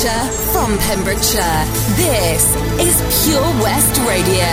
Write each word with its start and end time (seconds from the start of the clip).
Pembrokeshire, 0.00 0.52
from 0.52 0.78
Pembrokeshire. 0.78 1.64
This 1.96 2.56
is 2.80 3.26
Pure 3.26 3.42
West 3.62 4.00
Radio. 4.08 4.46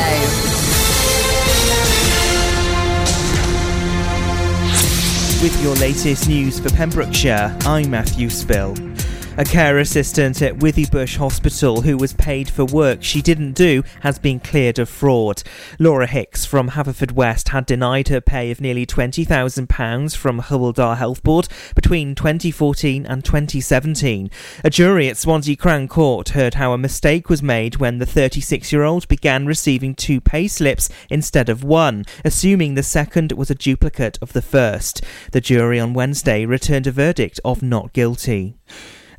With 5.42 5.64
your 5.64 5.76
latest 5.76 6.28
news 6.28 6.60
for 6.60 6.70
Pembrokeshire, 6.72 7.56
I'm 7.62 7.90
Matthew 7.92 8.30
Spill. 8.30 8.76
A 9.40 9.46
care 9.46 9.78
assistant 9.78 10.42
at 10.42 10.58
Withybush 10.58 11.18
Hospital 11.18 11.82
who 11.82 11.96
was 11.96 12.12
paid 12.14 12.50
for 12.50 12.66
work 12.66 13.04
she 13.04 13.22
didn't 13.22 13.52
do 13.52 13.84
has 14.02 14.18
been 14.18 14.40
cleared 14.40 14.80
of 14.80 14.90
fraud. 14.90 15.44
Laura 15.78 16.08
Hicks 16.08 16.44
from 16.44 16.72
Haverfordwest 16.72 17.50
had 17.50 17.68
denied 17.68 18.08
her 18.08 18.20
pay 18.20 18.50
of 18.50 18.60
nearly 18.60 18.84
£20,000 18.84 20.18
from 20.18 20.42
Dda 20.42 20.98
Health 20.98 21.22
Board 21.22 21.48
between 21.76 22.16
2014 22.16 23.06
and 23.06 23.24
2017. 23.24 24.32
A 24.64 24.72
jury 24.72 25.08
at 25.08 25.18
Swansea 25.18 25.56
Crown 25.56 25.88
Court 25.88 26.30
heard 26.30 26.56
how 26.56 26.74
a 26.74 26.78
mistake 26.80 27.30
was 27.30 27.44
made 27.44 27.76
when 27.76 28.00
the 28.00 28.08
36 28.08 28.74
year 28.74 28.82
old 28.82 29.08
began 29.08 29.46
receiving 29.46 29.94
two 29.94 30.20
pay 30.20 30.48
slips 30.48 30.90
instead 31.12 31.48
of 31.48 31.64
one, 31.64 32.06
assuming 32.26 32.74
the 32.74 32.82
second 32.82 33.34
was 33.34 33.52
a 33.52 33.56
duplicate 33.56 34.18
of 34.20 34.34
the 34.34 34.42
first. 34.42 35.04
The 35.32 35.42
jury 35.42 35.80
on 35.80 35.94
Wednesday 35.94 36.44
returned 36.44 36.88
a 36.88 36.92
verdict 36.92 37.40
of 37.46 37.62
not 37.62 37.94
guilty. 37.94 38.56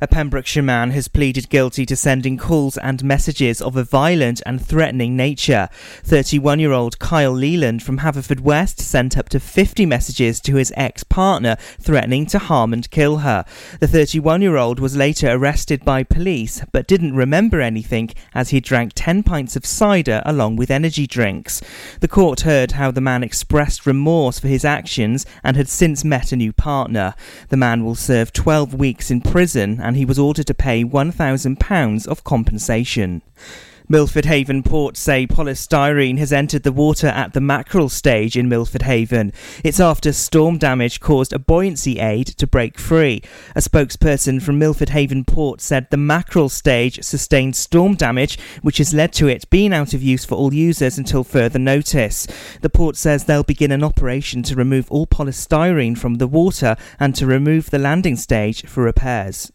A 0.01 0.07
Pembrokeshire 0.07 0.63
man 0.63 0.91
has 0.91 1.09
pleaded 1.09 1.49
guilty 1.49 1.85
to 1.85 1.93
sending 1.93 2.37
calls 2.37 2.77
and 2.77 3.03
messages 3.03 3.61
of 3.61 3.75
a 3.75 3.83
violent 3.83 4.41
and 4.45 4.65
threatening 4.65 5.17
nature. 5.17 5.67
31 6.05 6.57
year 6.61 6.71
old 6.71 6.99
Kyle 6.99 7.33
Leland 7.33 7.83
from 7.83 7.97
Haverfordwest 7.97 8.79
sent 8.79 9.17
up 9.17 9.27
to 9.27 9.41
50 9.41 9.85
messages 9.85 10.39
to 10.39 10.55
his 10.55 10.71
ex 10.77 11.03
partner 11.03 11.57
threatening 11.81 12.25
to 12.27 12.39
harm 12.39 12.71
and 12.71 12.89
kill 12.89 13.17
her. 13.17 13.43
The 13.81 13.89
31 13.89 14.41
year 14.41 14.55
old 14.55 14.79
was 14.79 14.95
later 14.95 15.31
arrested 15.31 15.83
by 15.83 16.03
police 16.03 16.63
but 16.71 16.87
didn't 16.87 17.17
remember 17.17 17.59
anything 17.59 18.11
as 18.33 18.51
he 18.51 18.61
drank 18.61 18.93
10 18.95 19.23
pints 19.23 19.57
of 19.57 19.65
cider 19.65 20.21
along 20.25 20.55
with 20.55 20.71
energy 20.71 21.07
drinks. 21.07 21.61
The 21.99 22.07
court 22.07 22.41
heard 22.41 22.71
how 22.71 22.91
the 22.91 23.01
man 23.01 23.21
expressed 23.21 23.85
remorse 23.85 24.39
for 24.39 24.47
his 24.47 24.63
actions 24.63 25.25
and 25.43 25.57
had 25.57 25.67
since 25.67 26.05
met 26.05 26.31
a 26.31 26.37
new 26.37 26.53
partner. 26.53 27.15
The 27.49 27.57
man 27.57 27.83
will 27.83 27.95
serve 27.95 28.31
12 28.31 28.73
weeks 28.73 29.11
in 29.11 29.19
prison 29.19 29.81
and 29.89 29.97
he 29.97 30.05
was 30.05 30.19
ordered 30.19 30.45
to 30.45 30.53
pay 30.53 30.85
£1,000 30.85 32.07
of 32.07 32.23
compensation. 32.23 33.23
Milford 33.91 34.25
Haven 34.25 34.61
ports 34.61 34.99
say 34.99 35.25
polystyrene 35.25 36.19
has 36.19 36.31
entered 36.31 36.61
the 36.61 36.71
water 36.71 37.07
at 37.07 37.33
the 37.33 37.41
mackerel 37.41 37.89
stage 37.89 38.37
in 38.37 38.47
Milford 38.47 38.83
Haven. 38.83 39.33
It's 39.63 39.79
after 39.79 40.13
storm 40.13 40.59
damage 40.59 40.99
caused 40.99 41.33
a 41.33 41.39
buoyancy 41.39 41.97
aid 41.97 42.27
to 42.27 42.45
break 42.45 42.77
free. 42.77 43.23
A 43.55 43.61
spokesperson 43.61 44.43
from 44.43 44.59
Milford 44.59 44.89
Haven 44.89 45.25
port 45.25 45.59
said 45.59 45.87
the 45.89 45.97
mackerel 45.97 46.49
stage 46.49 47.03
sustained 47.03 47.55
storm 47.55 47.95
damage, 47.95 48.37
which 48.61 48.77
has 48.77 48.93
led 48.93 49.11
to 49.13 49.27
it 49.27 49.49
being 49.49 49.73
out 49.73 49.95
of 49.95 50.03
use 50.03 50.23
for 50.23 50.35
all 50.35 50.53
users 50.53 50.99
until 50.99 51.23
further 51.23 51.57
notice. 51.57 52.27
The 52.61 52.69
port 52.69 52.95
says 52.95 53.25
they'll 53.25 53.41
begin 53.41 53.71
an 53.71 53.83
operation 53.83 54.43
to 54.43 54.55
remove 54.55 54.91
all 54.91 55.07
polystyrene 55.07 55.97
from 55.97 56.19
the 56.19 56.27
water 56.27 56.75
and 56.99 57.15
to 57.15 57.25
remove 57.25 57.71
the 57.71 57.79
landing 57.79 58.17
stage 58.17 58.67
for 58.67 58.83
repairs. 58.83 59.51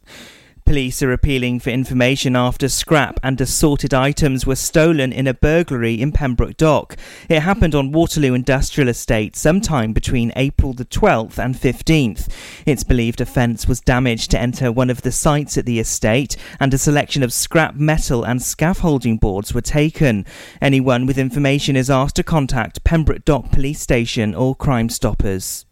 Police 0.67 1.03
are 1.03 1.13
appealing 1.13 1.61
for 1.61 1.69
information 1.69 2.35
after 2.35 2.71
scrap 2.71 3.21
and 3.23 3.39
assorted 3.39 3.93
items 3.93 4.47
were 4.47 4.57
stolen 4.57 5.13
in 5.13 5.27
a 5.27 5.35
burglary 5.35 6.01
in 6.01 6.11
Pembroke 6.11 6.57
Dock. 6.57 6.97
It 7.29 7.41
happened 7.41 7.75
on 7.75 7.93
Waterloo 7.93 8.33
Industrial 8.33 8.89
Estate 8.89 9.37
sometime 9.37 9.93
between 9.93 10.33
April 10.37 10.73
the 10.73 10.87
12th 10.87 11.39
and 11.39 11.55
15th. 11.55 12.33
It's 12.65 12.83
believed 12.83 13.21
a 13.21 13.27
fence 13.27 13.69
was 13.69 13.83
damaged 13.83 14.31
to 14.31 14.41
enter 14.41 14.73
one 14.73 14.89
of 14.89 15.03
the 15.03 15.13
sites 15.13 15.59
at 15.59 15.67
the 15.67 15.79
estate 15.79 16.35
and 16.59 16.73
a 16.73 16.79
selection 16.79 17.23
of 17.23 17.35
scrap 17.35 17.75
metal 17.75 18.25
and 18.25 18.43
scaffolding 18.43 19.19
boards 19.19 19.53
were 19.53 19.61
taken. 19.61 20.25
Anyone 20.63 21.05
with 21.05 21.19
information 21.19 21.77
is 21.77 21.91
asked 21.91 22.17
to 22.17 22.23
contact 22.23 22.85
Pembroke 22.85 23.27
Dock 23.27 23.53
Police 23.53 23.81
Station 23.81 24.35
or 24.35 24.55
Crime 24.55 24.89
Stoppers. 24.89 25.67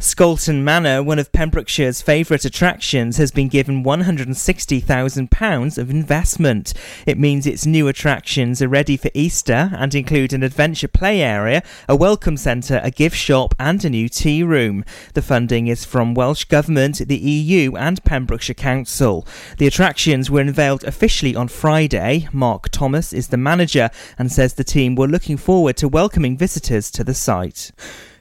Scolton 0.00 0.62
Manor, 0.62 1.02
one 1.02 1.18
of 1.18 1.32
Pembrokeshire's 1.32 2.00
favourite 2.02 2.44
attractions, 2.44 3.16
has 3.16 3.32
been 3.32 3.48
given 3.48 3.82
£160,000 3.82 5.78
of 5.78 5.90
investment. 5.90 6.72
It 7.04 7.18
means 7.18 7.48
its 7.48 7.66
new 7.66 7.88
attractions 7.88 8.62
are 8.62 8.68
ready 8.68 8.96
for 8.96 9.10
Easter 9.12 9.72
and 9.76 9.92
include 9.96 10.32
an 10.32 10.44
adventure 10.44 10.86
play 10.86 11.20
area, 11.20 11.64
a 11.88 11.96
welcome 11.96 12.36
centre, 12.36 12.80
a 12.84 12.92
gift 12.92 13.16
shop, 13.16 13.56
and 13.58 13.84
a 13.84 13.90
new 13.90 14.08
tea 14.08 14.44
room. 14.44 14.84
The 15.14 15.22
funding 15.22 15.66
is 15.66 15.84
from 15.84 16.14
Welsh 16.14 16.44
Government, 16.44 16.98
the 16.98 17.18
EU, 17.18 17.74
and 17.74 18.00
Pembrokeshire 18.04 18.54
Council. 18.54 19.26
The 19.56 19.66
attractions 19.66 20.30
were 20.30 20.42
unveiled 20.42 20.84
officially 20.84 21.34
on 21.34 21.48
Friday. 21.48 22.28
Mark 22.32 22.68
Thomas 22.68 23.12
is 23.12 23.28
the 23.28 23.36
manager 23.36 23.90
and 24.16 24.30
says 24.30 24.54
the 24.54 24.62
team 24.62 24.94
were 24.94 25.08
looking 25.08 25.36
forward 25.36 25.76
to 25.78 25.88
welcoming 25.88 26.36
visitors 26.36 26.88
to 26.92 27.02
the 27.02 27.14
site. 27.14 27.72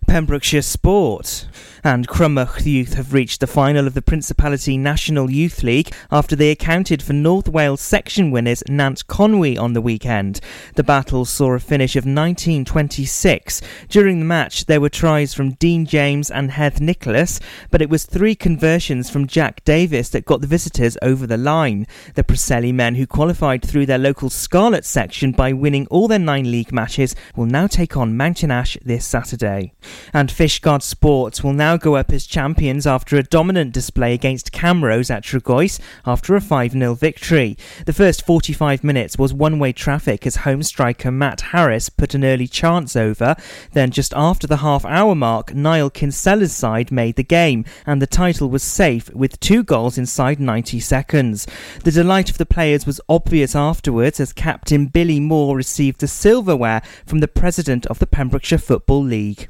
Pembrokeshire 0.07 0.62
Sport. 0.63 1.45
And 1.88 2.06
Crymych 2.06 2.66
Youth 2.66 2.96
have 2.96 3.14
reached 3.14 3.40
the 3.40 3.48
final 3.48 3.88
of 3.88 3.94
the 3.94 4.02
Principality 4.02 4.78
National 4.78 5.31
Youth 5.31 5.64
League 5.64 5.94
after 6.12 6.36
they 6.36 6.52
accounted 6.52 7.02
for 7.02 7.14
North 7.14 7.48
Wales 7.48 7.80
section 7.80 8.30
winners 8.30 8.62
Nant 8.68 9.08
Conwy 9.08 9.58
on 9.58 9.72
the 9.72 9.80
weekend. 9.80 10.42
The 10.75 10.84
battle 10.84 11.24
saw 11.24 11.53
a 11.53 11.59
finish 11.59 11.96
of 11.96 12.02
1926. 12.03 13.62
During 13.88 14.20
the 14.20 14.25
match, 14.25 14.66
there 14.66 14.81
were 14.81 14.90
tries 14.90 15.34
from 15.34 15.53
Dean 15.53 15.86
James 15.86 16.30
and 16.30 16.52
Heath 16.52 16.81
Nicholas, 16.81 17.40
but 17.72 17.81
it 17.81 17.90
was 17.90 18.04
three 18.04 18.36
conversions 18.36 19.09
from 19.09 19.25
Jack 19.25 19.64
Davis 19.64 20.09
that 20.09 20.25
got 20.25 20.42
the 20.42 20.48
visitors 20.48 20.98
over 21.02 21.25
the 21.25 21.38
line. 21.38 21.88
The 22.16 22.24
Preseli 22.25 22.74
men, 22.74 22.96
who 22.96 23.08
qualified 23.08 23.64
through 23.64 23.86
their 23.86 23.98
local 23.98 24.30
Scarlet 24.30 24.84
section 24.84 25.31
by 25.31 25.54
winning 25.54 25.88
all 25.88 26.09
their 26.09 26.19
nine 26.19 26.52
league 26.52 26.74
matches, 26.74 27.16
will 27.38 27.46
now 27.46 27.66
take 27.68 27.96
on 27.96 28.18
Mountain 28.18 28.52
Ash 28.52 28.78
this 28.84 29.06
Saturday. 29.06 29.72
And 30.14 30.28
Fishguard 30.28 30.81
Sports 30.81 31.46
will 31.46 31.54
now 31.54 31.77
go 31.78 31.96
up 31.96 32.12
as 32.12 32.26
champions 32.26 32.86
after 32.86 33.16
a 33.16 33.24
dominant 33.24 33.74
display 33.74 34.14
against 34.14 34.52
Camrose 34.52 35.10
at 35.10 35.24
Tregroes 35.24 35.80
after 36.06 36.36
a 36.36 36.42
5 36.42 36.72
0 36.72 36.94
victory. 36.96 37.58
The 37.86 37.94
first 37.94 38.26
45 38.26 38.84
minutes 38.84 39.18
was 39.18 39.34
one 39.34 39.60
way 39.60 39.74
traffic 39.74 40.26
as 40.26 40.38
home 40.38 40.64
striker 40.64 41.12
Matt 41.12 41.42
Harris 41.42 41.90
put 41.90 42.14
an 42.14 42.24
early 42.24 42.48
chance 42.48 42.96
over. 42.96 43.36
Then, 43.74 43.92
just 43.92 44.14
after 44.16 44.48
the 44.48 44.58
half 44.58 44.86
hour 44.86 45.16
mark, 45.16 45.54
Niall 45.54 45.90
Kinsella's 45.90 46.56
side 46.56 46.92
made 46.92 47.16
the 47.16 47.24
game, 47.24 47.66
and 47.86 48.02
the 48.02 48.08
title 48.08 48.50
was 48.50 48.64
safe 48.64 49.14
with 49.14 49.40
two 49.40 49.64
goals 49.64 49.98
inside 49.98 50.40
90 50.40 50.80
seconds. 50.80 51.48
The 51.84 51.92
delight 51.92 52.30
of 52.30 52.38
the 52.38 52.46
players 52.46 52.86
was 52.86 53.02
obvious 53.10 53.56
afterwards 53.56 54.20
as 54.20 54.34
captain 54.34 54.88
Billy 54.88 55.20
Moore 55.20 55.56
received 55.56 56.00
the 56.00 56.08
silverware 56.08 56.82
from 57.06 57.20
the 57.20 57.28
president 57.28 57.86
of 57.88 58.00
the 58.00 58.08
Pembrokeshire 58.08 58.58
Football 58.58 59.04
League. 59.04 59.48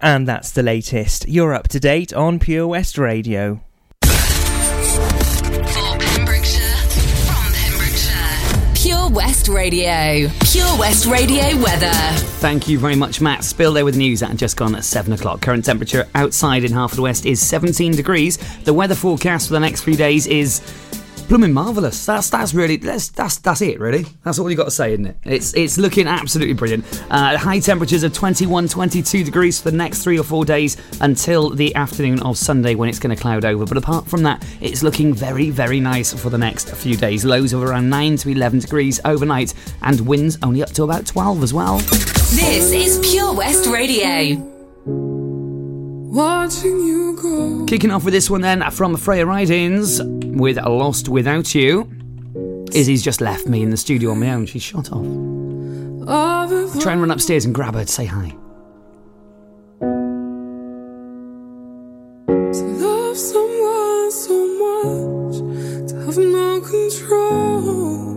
And 0.00 0.28
that's 0.28 0.52
the 0.52 0.62
latest. 0.62 1.28
You're 1.28 1.54
up 1.54 1.68
to 1.68 1.80
date 1.80 2.12
on 2.12 2.38
Pure 2.38 2.68
West 2.68 2.98
Radio. 2.98 3.60
For 4.02 4.10
Pembrokeshire, 5.98 6.76
from 7.26 7.52
Pembrokeshire. 7.52 8.74
Pure 8.74 9.10
West 9.10 9.48
Radio. 9.48 10.28
Pure 10.44 10.78
West 10.78 11.06
Radio 11.06 11.56
weather. 11.62 11.92
Thank 12.40 12.68
you 12.68 12.78
very 12.78 12.94
much, 12.94 13.20
Matt. 13.20 13.42
Spill 13.42 13.72
there 13.72 13.84
with 13.84 13.96
news 13.96 14.22
at 14.22 14.36
just 14.36 14.56
gone 14.56 14.74
at 14.76 14.84
7 14.84 15.12
o'clock. 15.12 15.40
Current 15.40 15.64
temperature 15.64 16.06
outside 16.14 16.64
in 16.64 16.72
Haverfordwest 16.72 17.28
is 17.28 17.44
17 17.44 17.92
degrees. 17.92 18.38
The 18.64 18.72
weather 18.72 18.94
forecast 18.94 19.48
for 19.48 19.54
the 19.54 19.60
next 19.60 19.82
few 19.82 19.96
days 19.96 20.26
is 20.26 20.60
blooming 21.28 21.52
marvelous. 21.52 22.06
That's 22.06 22.30
that's 22.30 22.54
really 22.54 22.76
that's 22.76 23.10
that's 23.10 23.38
that's 23.38 23.60
it 23.60 23.78
really. 23.78 24.06
That's 24.24 24.38
all 24.38 24.50
you 24.50 24.56
got 24.56 24.64
to 24.64 24.70
say, 24.70 24.92
isn't 24.94 25.06
it? 25.06 25.16
It's 25.24 25.54
it's 25.54 25.78
looking 25.78 26.06
absolutely 26.06 26.54
brilliant. 26.54 26.84
Uh, 27.10 27.36
high 27.36 27.60
temperatures 27.60 28.02
of 28.02 28.12
21, 28.12 28.68
22 28.68 29.24
degrees 29.24 29.60
for 29.60 29.70
the 29.70 29.76
next 29.76 30.02
three 30.02 30.18
or 30.18 30.24
four 30.24 30.44
days 30.44 30.76
until 31.00 31.50
the 31.50 31.74
afternoon 31.74 32.20
of 32.22 32.36
Sunday 32.36 32.74
when 32.74 32.88
it's 32.88 32.98
going 32.98 33.14
to 33.14 33.20
cloud 33.20 33.44
over. 33.44 33.66
But 33.66 33.76
apart 33.76 34.06
from 34.06 34.22
that, 34.24 34.44
it's 34.60 34.82
looking 34.82 35.14
very 35.14 35.50
very 35.50 35.80
nice 35.80 36.12
for 36.12 36.30
the 36.30 36.38
next 36.38 36.70
few 36.70 36.96
days. 36.96 37.24
Lows 37.24 37.52
of 37.52 37.62
around 37.62 37.88
nine 37.88 38.16
to 38.16 38.30
11 38.30 38.60
degrees 38.60 39.00
overnight, 39.04 39.54
and 39.82 40.00
winds 40.00 40.38
only 40.42 40.62
up 40.62 40.70
to 40.70 40.84
about 40.84 41.06
12 41.06 41.42
as 41.42 41.54
well. 41.54 41.78
This 41.78 42.72
is 42.72 42.98
Pure 43.10 43.34
West 43.34 43.66
Radio. 43.66 44.57
Watching 46.10 46.86
you 46.86 47.16
go. 47.20 47.66
Kicking 47.66 47.90
off 47.90 48.04
with 48.04 48.14
this 48.14 48.30
one 48.30 48.40
then 48.40 48.68
from 48.70 48.96
Freya 48.96 49.26
Ridings 49.26 50.02
with 50.02 50.56
Lost 50.56 51.08
Without 51.08 51.54
You. 51.54 51.86
Izzy's 52.72 53.02
just 53.02 53.20
left 53.20 53.46
me 53.46 53.62
in 53.62 53.70
the 53.70 53.76
studio 53.76 54.12
on 54.12 54.20
my 54.20 54.32
own. 54.32 54.46
She's 54.46 54.62
shot 54.62 54.90
off. 54.90 55.04
Try 56.80 56.92
and 56.92 57.00
run 57.02 57.10
upstairs 57.10 57.44
and 57.44 57.54
grab 57.54 57.74
her 57.74 57.84
to 57.84 57.92
say 57.92 58.06
hi. 58.06 58.34
To 62.52 62.64
love 62.80 63.16
someone 63.16 64.10
so 64.10 64.46
much, 64.64 65.36
to 65.90 65.94
have 66.06 66.16
no 66.16 66.60
control. 66.62 68.16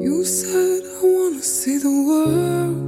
You 0.00 0.24
said, 0.24 0.82
I 0.84 1.02
wanna 1.02 1.42
see 1.42 1.78
the 1.78 1.90
world, 1.90 2.87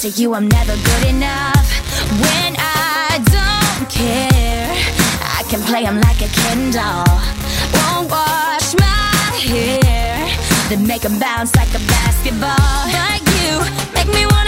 to 0.00 0.08
you, 0.10 0.32
I'm 0.32 0.46
never 0.46 0.76
good 0.76 1.08
enough. 1.08 1.66
When 2.22 2.54
I 2.56 3.18
don't 3.34 3.90
care, 3.90 4.70
I 5.26 5.42
can 5.50 5.60
play 5.62 5.82
him 5.82 6.00
like 6.00 6.22
a 6.22 6.28
Ken 6.28 6.70
doll. 6.70 7.18
Won't 7.74 8.08
wash 8.08 8.74
my 8.78 9.34
hair, 9.42 10.14
then 10.68 10.86
make 10.86 11.02
him 11.02 11.18
bounce 11.18 11.52
like 11.56 11.74
a 11.74 11.82
basketball. 11.90 12.78
Like 12.94 13.26
you, 13.42 13.58
make 13.92 14.06
me 14.14 14.24
wanna 14.26 14.47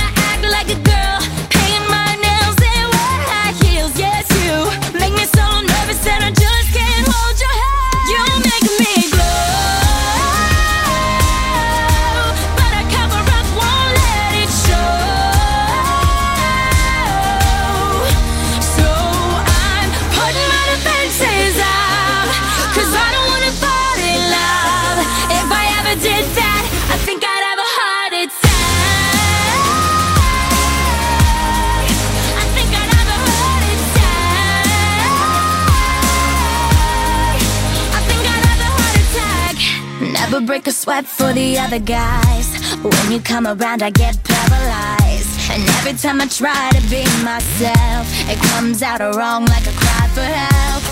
break 40.61 40.75
a 40.75 40.76
sweat 40.76 41.07
for 41.07 41.33
the 41.33 41.59
other 41.59 41.79
guys. 41.79 42.49
When 42.83 43.12
you 43.12 43.21
come 43.21 43.47
around, 43.47 43.83
I 43.83 43.88
get 43.88 44.23
paralyzed. 44.25 45.50
And 45.50 45.62
every 45.79 45.95
time 45.95 46.21
I 46.21 46.26
try 46.26 46.71
to 46.76 46.83
be 46.90 47.05
myself, 47.25 48.05
it 48.29 48.38
comes 48.52 48.83
out 48.83 49.00
wrong 49.00 49.47
like 49.47 49.67
a 49.67 49.73
cry 49.73 50.07
for 50.12 50.21
help. 50.21 50.83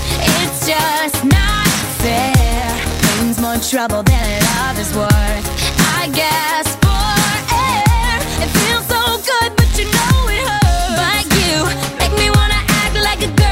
It's 0.40 0.66
just 0.66 1.22
not 1.24 1.68
fair. 2.00 2.64
Pain's 3.02 3.38
more 3.40 3.58
trouble 3.58 4.02
than 4.04 4.40
love 4.56 4.78
is 4.78 4.90
worth. 4.96 5.46
I 6.00 6.08
guess 6.14 6.66
for 6.84 7.12
air, 7.52 8.16
it 8.44 8.50
feels 8.58 8.86
so 8.94 9.02
good, 9.30 9.50
but 9.58 9.68
you 9.76 9.84
know 9.84 10.16
it 10.36 10.44
hurts. 10.48 10.96
But 11.00 11.24
you 11.36 11.56
make 12.00 12.14
me 12.16 12.30
wanna 12.30 12.60
act 12.80 12.96
like 12.96 13.20
a 13.22 13.30
girl. 13.36 13.47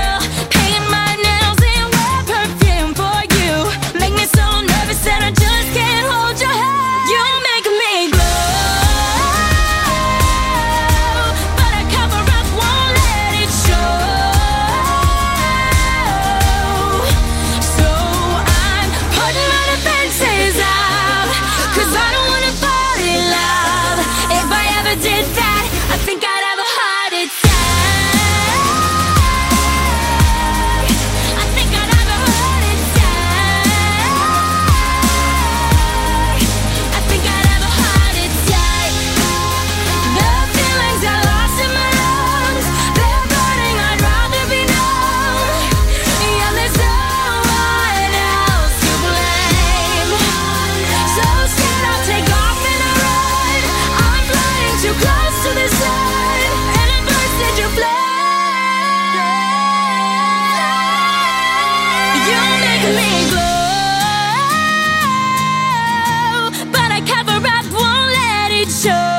show. 68.86 69.15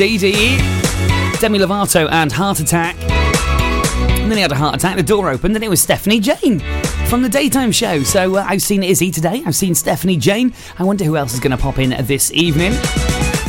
Indeedy. 0.00 0.56
Demi 1.40 1.58
Lovato 1.58 2.08
and 2.12 2.30
Heart 2.30 2.60
Attack. 2.60 2.94
And 3.00 4.30
then 4.30 4.34
he 4.34 4.42
had 4.42 4.52
a 4.52 4.54
heart 4.54 4.76
attack, 4.76 4.96
the 4.96 5.02
door 5.02 5.28
opened, 5.28 5.56
and 5.56 5.64
it 5.64 5.68
was 5.68 5.82
Stephanie 5.82 6.20
Jane 6.20 6.60
from 7.08 7.22
the 7.22 7.28
daytime 7.28 7.72
show. 7.72 8.04
So 8.04 8.36
uh, 8.36 8.44
I've 8.46 8.62
seen 8.62 8.84
Izzy 8.84 9.10
today, 9.10 9.42
I've 9.44 9.56
seen 9.56 9.74
Stephanie 9.74 10.16
Jane. 10.16 10.54
I 10.78 10.84
wonder 10.84 11.04
who 11.04 11.16
else 11.16 11.34
is 11.34 11.40
going 11.40 11.50
to 11.50 11.56
pop 11.56 11.80
in 11.80 11.96
this 12.06 12.30
evening. 12.30 12.74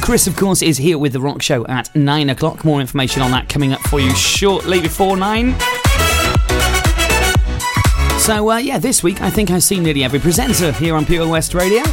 Chris, 0.02 0.26
of 0.26 0.36
course, 0.36 0.64
is 0.64 0.78
here 0.78 0.98
with 0.98 1.14
The 1.14 1.20
Rock 1.20 1.44
Show 1.44 1.68
at 1.68 1.96
9 1.96 2.32
o'clock. 2.32 2.66
More 2.66 2.82
information 2.82 3.22
on 3.22 3.30
that 3.30 3.48
coming 3.48 3.72
up 3.72 3.82
for 3.82 4.00
you 4.00 4.10
shortly 4.16 4.82
before 4.82 5.18
9. 5.18 5.52
So, 8.18 8.50
uh, 8.50 8.58
yeah, 8.58 8.80
this 8.80 9.04
week 9.04 9.22
I 9.22 9.30
think 9.30 9.52
I've 9.52 9.62
seen 9.62 9.84
nearly 9.84 10.04
every 10.04 10.20
presenter 10.20 10.72
here 10.72 10.96
on 10.96 11.06
Pure 11.06 11.28
West 11.28 11.54
Radio. 11.54 11.84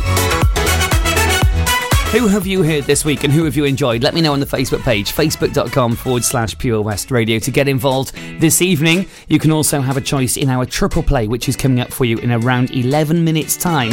Who 2.13 2.29
have 2.29 2.47
you 2.47 2.63
heard 2.63 2.85
this 2.85 3.05
week 3.05 3.25
and 3.25 3.33
who 3.33 3.45
have 3.45 3.57
you 3.57 3.65
enjoyed? 3.65 4.03
Let 4.03 4.15
me 4.15 4.21
know 4.23 4.33
on 4.33 4.41
the 4.41 4.47
Facebook 4.47 4.83
page, 4.83 5.13
facebook.com 5.13 5.97
forward 5.97 6.25
slash 6.25 6.57
Pure 6.57 6.81
West 6.83 7.11
Radio 7.11 7.39
to 7.41 7.51
get 7.51 7.69
involved 7.69 8.15
this 8.41 8.63
evening. 8.63 9.07
You 9.29 9.39
can 9.39 9.51
also 9.51 9.81
have 9.81 9.99
a 9.99 10.01
choice 10.01 10.39
in 10.39 10.49
our 10.49 10.65
triple 10.65 11.03
play, 11.03 11.27
which 11.29 11.49
is 11.49 11.57
coming 11.57 11.81
up 11.81 11.93
for 11.93 12.05
you 12.07 12.17
in 12.19 12.31
around 12.31 12.71
11 12.71 13.23
minutes' 13.23 13.57
time. 13.57 13.93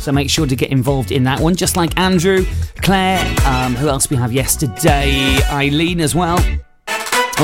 So 0.00 0.10
make 0.10 0.28
sure 0.28 0.46
to 0.46 0.56
get 0.56 0.70
involved 0.70 1.12
in 1.12 1.22
that 1.24 1.38
one, 1.38 1.54
just 1.54 1.76
like 1.76 1.96
Andrew, 1.96 2.44
Claire, 2.80 3.20
um, 3.46 3.76
who 3.76 3.88
else 3.88 4.10
we 4.10 4.16
have 4.16 4.32
yesterday? 4.32 5.38
Eileen 5.50 6.00
as 6.00 6.14
well 6.14 6.38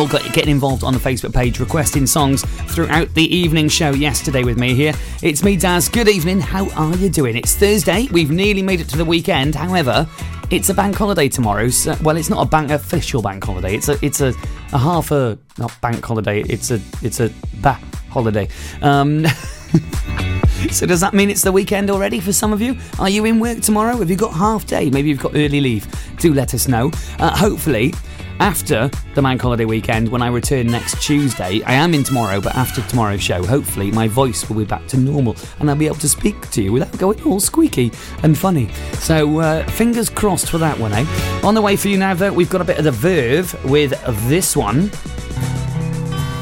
got 0.06 0.22
getting 0.32 0.50
involved 0.50 0.84
on 0.84 0.92
the 0.92 0.98
Facebook 0.98 1.34
page, 1.34 1.58
requesting 1.58 2.06
songs 2.06 2.42
throughout 2.72 3.12
the 3.14 3.24
evening 3.34 3.68
show 3.68 3.90
yesterday 3.90 4.44
with 4.44 4.58
me 4.58 4.74
here. 4.74 4.92
It's 5.22 5.42
me, 5.42 5.56
Daz. 5.56 5.88
Good 5.88 6.08
evening. 6.08 6.40
How 6.40 6.68
are 6.70 6.94
you 6.96 7.08
doing? 7.08 7.36
It's 7.36 7.56
Thursday. 7.56 8.06
We've 8.12 8.30
nearly 8.30 8.62
made 8.62 8.80
it 8.80 8.88
to 8.90 8.96
the 8.96 9.04
weekend. 9.04 9.54
However, 9.54 10.08
it's 10.50 10.68
a 10.68 10.74
bank 10.74 10.94
holiday 10.94 11.28
tomorrow. 11.28 11.68
So, 11.68 11.96
well, 12.02 12.16
it's 12.16 12.30
not 12.30 12.46
a 12.46 12.48
bank 12.48 12.70
official 12.70 13.22
bank 13.22 13.44
holiday. 13.44 13.74
It's 13.74 13.88
a 13.88 13.98
it's 14.00 14.20
a, 14.20 14.34
a 14.72 14.78
half 14.78 15.10
a 15.10 15.38
not 15.58 15.78
bank 15.80 16.04
holiday. 16.04 16.42
It's 16.42 16.70
a 16.70 16.80
it's 17.02 17.20
a 17.20 17.32
bah 17.60 17.80
holiday. 18.10 18.48
Um, 18.82 19.26
So 20.70 20.86
does 20.86 21.00
that 21.00 21.14
mean 21.14 21.30
it's 21.30 21.42
the 21.42 21.52
weekend 21.52 21.90
already 21.90 22.20
for 22.20 22.32
some 22.32 22.52
of 22.52 22.60
you? 22.60 22.76
Are 22.98 23.08
you 23.08 23.24
in 23.24 23.40
work 23.40 23.60
tomorrow? 23.60 23.96
Have 23.96 24.10
you 24.10 24.16
got 24.16 24.32
half 24.32 24.66
day? 24.66 24.90
Maybe 24.90 25.08
you've 25.08 25.20
got 25.20 25.34
early 25.34 25.60
leave. 25.60 25.86
Do 26.18 26.34
let 26.34 26.54
us 26.54 26.68
know. 26.68 26.90
Uh, 27.18 27.36
hopefully, 27.36 27.94
after 28.40 28.90
the 29.14 29.22
bank 29.22 29.42
holiday 29.42 29.64
weekend, 29.64 30.08
when 30.08 30.22
I 30.22 30.28
return 30.28 30.68
next 30.68 31.02
Tuesday, 31.02 31.62
I 31.64 31.72
am 31.72 31.94
in 31.94 32.04
tomorrow, 32.04 32.40
but 32.40 32.54
after 32.54 32.82
tomorrow's 32.82 33.22
show, 33.22 33.42
hopefully 33.44 33.90
my 33.90 34.06
voice 34.06 34.48
will 34.48 34.56
be 34.56 34.64
back 34.64 34.86
to 34.88 34.96
normal 34.96 35.36
and 35.58 35.68
I'll 35.68 35.76
be 35.76 35.86
able 35.86 35.96
to 35.96 36.08
speak 36.08 36.48
to 36.50 36.62
you 36.62 36.72
without 36.72 36.96
going 36.98 37.22
all 37.24 37.40
squeaky 37.40 37.90
and 38.22 38.36
funny. 38.36 38.72
So 38.94 39.40
uh, 39.40 39.68
fingers 39.70 40.08
crossed 40.08 40.50
for 40.50 40.58
that 40.58 40.78
one, 40.78 40.92
eh? 40.92 41.04
On 41.42 41.54
the 41.54 41.62
way 41.62 41.76
for 41.76 41.88
you 41.88 41.98
now, 41.98 42.14
though, 42.14 42.32
we've 42.32 42.50
got 42.50 42.60
a 42.60 42.64
bit 42.64 42.78
of 42.78 42.84
the 42.84 42.92
verve 42.92 43.64
with 43.64 43.90
this 44.28 44.56
one. 44.56 44.90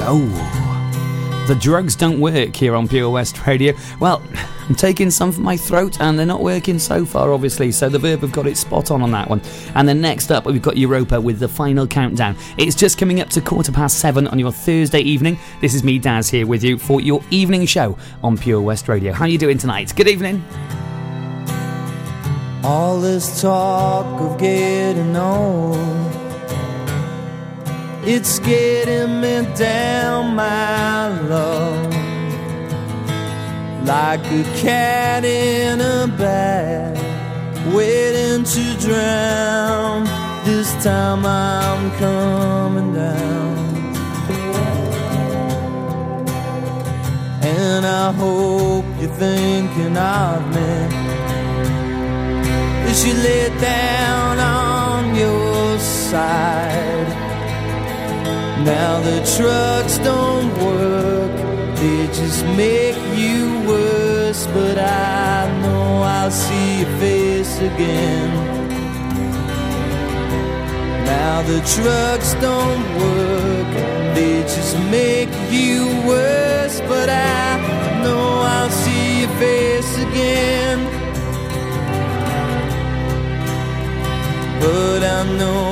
Oh. 0.09 0.56
The 1.47 1.55
drugs 1.55 1.95
don't 1.95 2.19
work 2.19 2.57
here 2.57 2.75
on 2.75 2.89
Pure 2.89 3.09
West 3.11 3.47
Radio. 3.47 3.73
Well, 4.01 4.21
I'm 4.69 4.75
taking 4.75 5.13
some 5.13 5.31
for 5.31 5.43
my 5.43 5.57
throat 5.57 6.01
and 6.01 6.19
they're 6.19 6.27
not 6.27 6.43
working 6.43 6.77
so 6.77 7.07
far, 7.07 7.33
obviously, 7.33 7.71
so 7.71 7.89
the 7.89 8.01
Verve 8.01 8.23
have 8.23 8.33
got 8.33 8.49
it 8.49 8.57
spot 8.57 8.91
on 8.91 9.01
on 9.01 9.13
that 9.13 9.31
one. 9.31 9.41
And 9.77 9.89
then 9.89 10.01
next 10.01 10.33
up, 10.33 10.45
we've 10.45 10.61
got 10.61 10.77
Europe 10.77 11.13
with 11.13 11.39
the 11.39 11.47
final 11.47 11.87
countdown. 11.87 12.37
It's 12.59 12.75
just 12.75 12.99
coming 12.99 13.21
up 13.21 13.29
to 13.31 13.41
quarter 13.41 13.71
past 13.71 14.01
seven 14.01 14.27
on 14.27 14.41
your 14.41 14.51
Thursday 14.51 14.99
evening. 15.03 15.39
This 15.61 15.73
is 15.73 15.85
me, 15.85 16.01
Daz, 16.01 16.29
here 16.29 16.49
with 16.49 16.65
you 16.65 16.79
for 16.79 17.01
your 17.01 17.23
evening 17.31 17.65
show 17.65 17.97
on 18.25 18.37
Pure 18.37 18.63
West 18.63 18.89
Radio. 18.89 19.13
How 19.13 19.27
are 19.27 19.29
you 19.29 19.39
doing 19.39 19.57
tonight? 19.57 19.95
Good 19.95 20.09
evening. 20.09 20.45
All 22.65 23.01
this 23.01 23.41
talk 23.41 24.21
of 24.21 24.41
getting 24.41 25.15
old 25.15 26.26
it's 28.09 28.39
getting 28.39 29.21
me 29.21 29.45
down, 29.57 30.37
my 30.37 31.09
love. 31.23 31.93
Like 33.85 34.25
a 34.27 34.45
cat 34.63 35.25
in 35.25 35.81
a 35.81 36.07
bag, 36.07 36.97
waiting 37.75 38.45
to 38.45 38.77
drown. 38.79 40.05
This 40.45 40.73
time 40.85 41.27
I'm 41.27 41.91
coming 41.99 42.95
down. 42.95 43.57
And 47.43 47.85
I 47.85 48.13
hope 48.13 48.85
you're 49.01 49.11
thinking 49.11 49.97
of 49.97 50.55
me. 50.55 50.73
As 52.89 53.05
you 53.05 53.15
lay 53.15 53.49
down 53.59 54.39
on 54.39 55.17
your 55.17 55.79
side. 55.81 57.26
Now 58.67 59.01
the 59.01 59.21
trucks 59.37 59.99
don't 59.99 60.51
work, 60.59 61.31
they 61.77 62.07
just 62.09 62.45
make 62.57 62.99
you 63.15 63.63
worse. 63.65 64.45
But 64.49 64.77
I 64.77 65.47
know 65.63 66.03
I'll 66.03 66.33
see 66.33 66.81
your 66.81 66.91
face 66.99 67.61
again. 67.61 68.29
Now 71.05 71.43
the 71.43 71.61
trucks 71.75 72.35
don't 72.49 72.85
work, 73.05 73.71
they 74.17 74.43
just 74.43 74.77
make 74.91 75.31
you 75.49 75.87
worse. 76.05 76.81
But 76.89 77.09
I 77.09 78.03
know 78.03 78.27
I'll 78.55 78.75
see 78.83 79.21
your 79.21 79.35
face 79.39 79.93
again. 80.09 80.79
But 84.59 85.01
I 85.05 85.23
know 85.39 85.63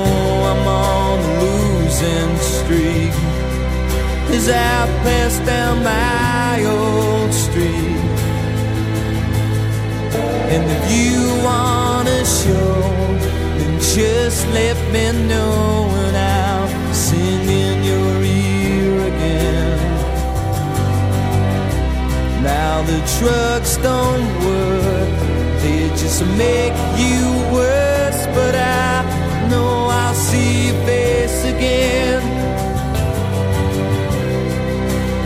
I'm 0.50 0.68
on 0.68 1.18
the 1.40 1.53
losing 1.94 2.36
streak 2.38 3.12
as 4.34 4.48
I 4.48 4.86
pass 5.04 5.38
down 5.46 5.82
my 5.84 6.64
old 6.64 7.32
street. 7.32 8.02
And 10.52 10.64
if 10.76 10.84
you 10.92 11.44
wanna 11.44 12.24
show, 12.24 12.82
then 13.58 13.78
just 13.78 14.46
let 14.48 14.76
me 14.92 15.12
know 15.28 15.88
and 16.02 16.16
I'll 16.16 16.94
sing 16.94 17.48
in 17.48 17.84
your 17.84 18.22
ear 18.22 19.06
again. 19.12 19.78
Now 22.42 22.82
the 22.82 23.00
trucks 23.18 23.76
don't 23.76 24.26
work, 24.44 25.14
they 25.62 25.88
just 26.02 26.22
make 26.36 26.74
you 26.98 27.24
worse, 27.52 28.26
but 28.34 28.54
I 28.54 28.83
again. 31.64 32.22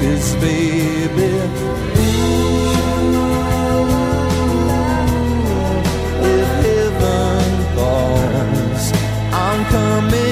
Cause 0.00 0.35
baby, 0.37 1.28
coming 9.71 10.28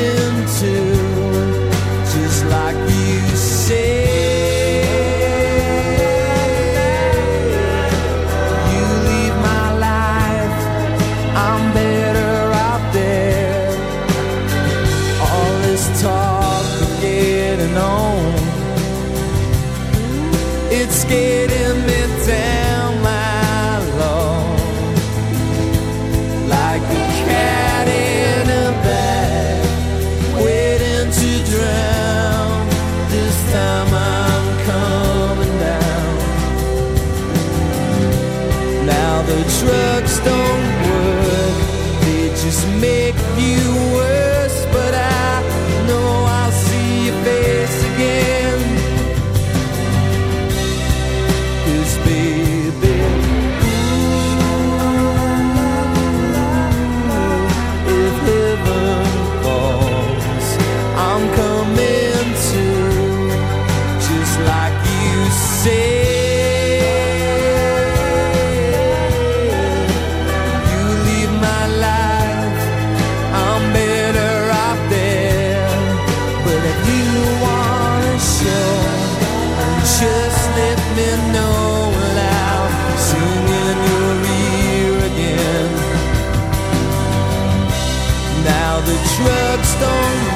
drugs 89.79 90.36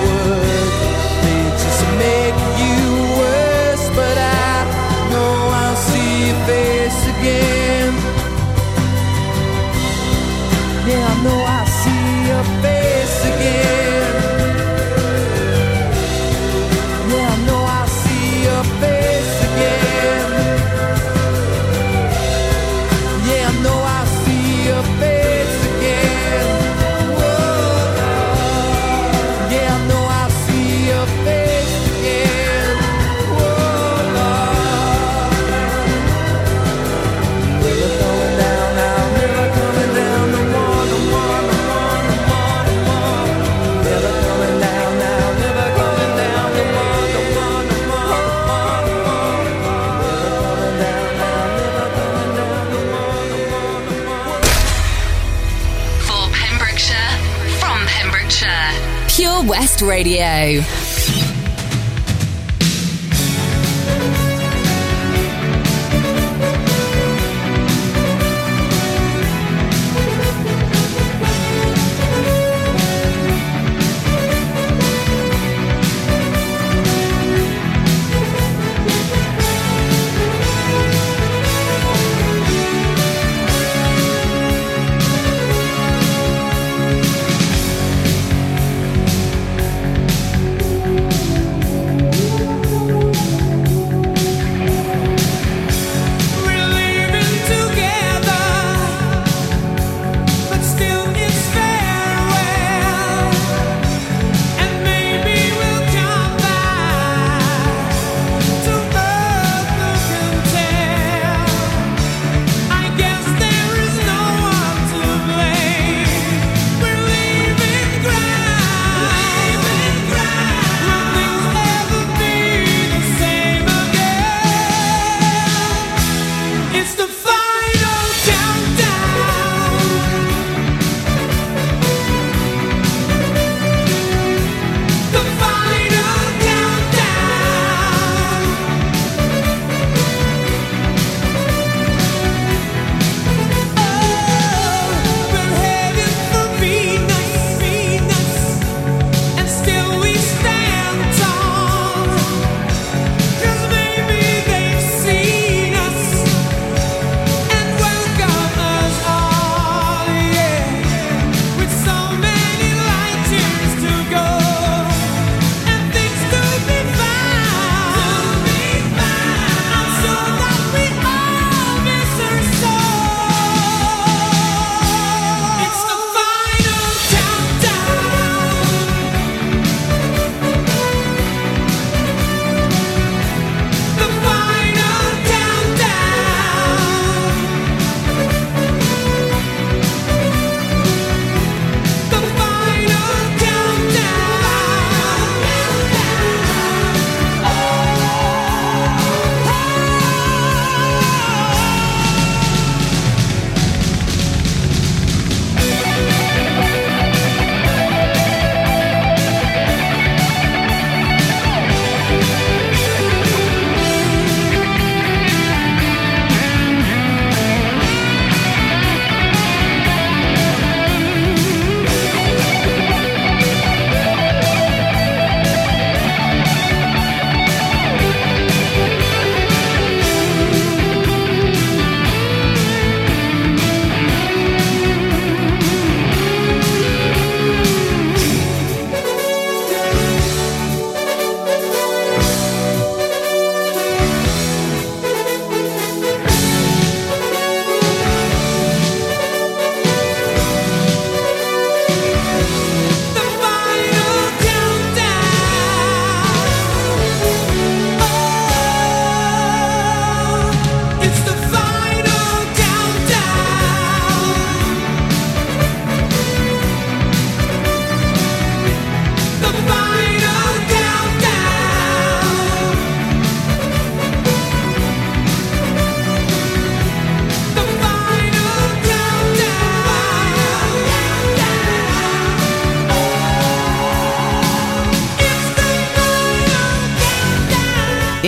Radio. 59.82 60.79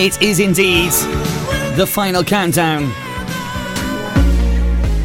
It 0.03 0.21
is 0.21 0.41
indeed 0.41 0.91
the 1.77 1.87
final 1.87 2.25
countdown. 2.25 2.91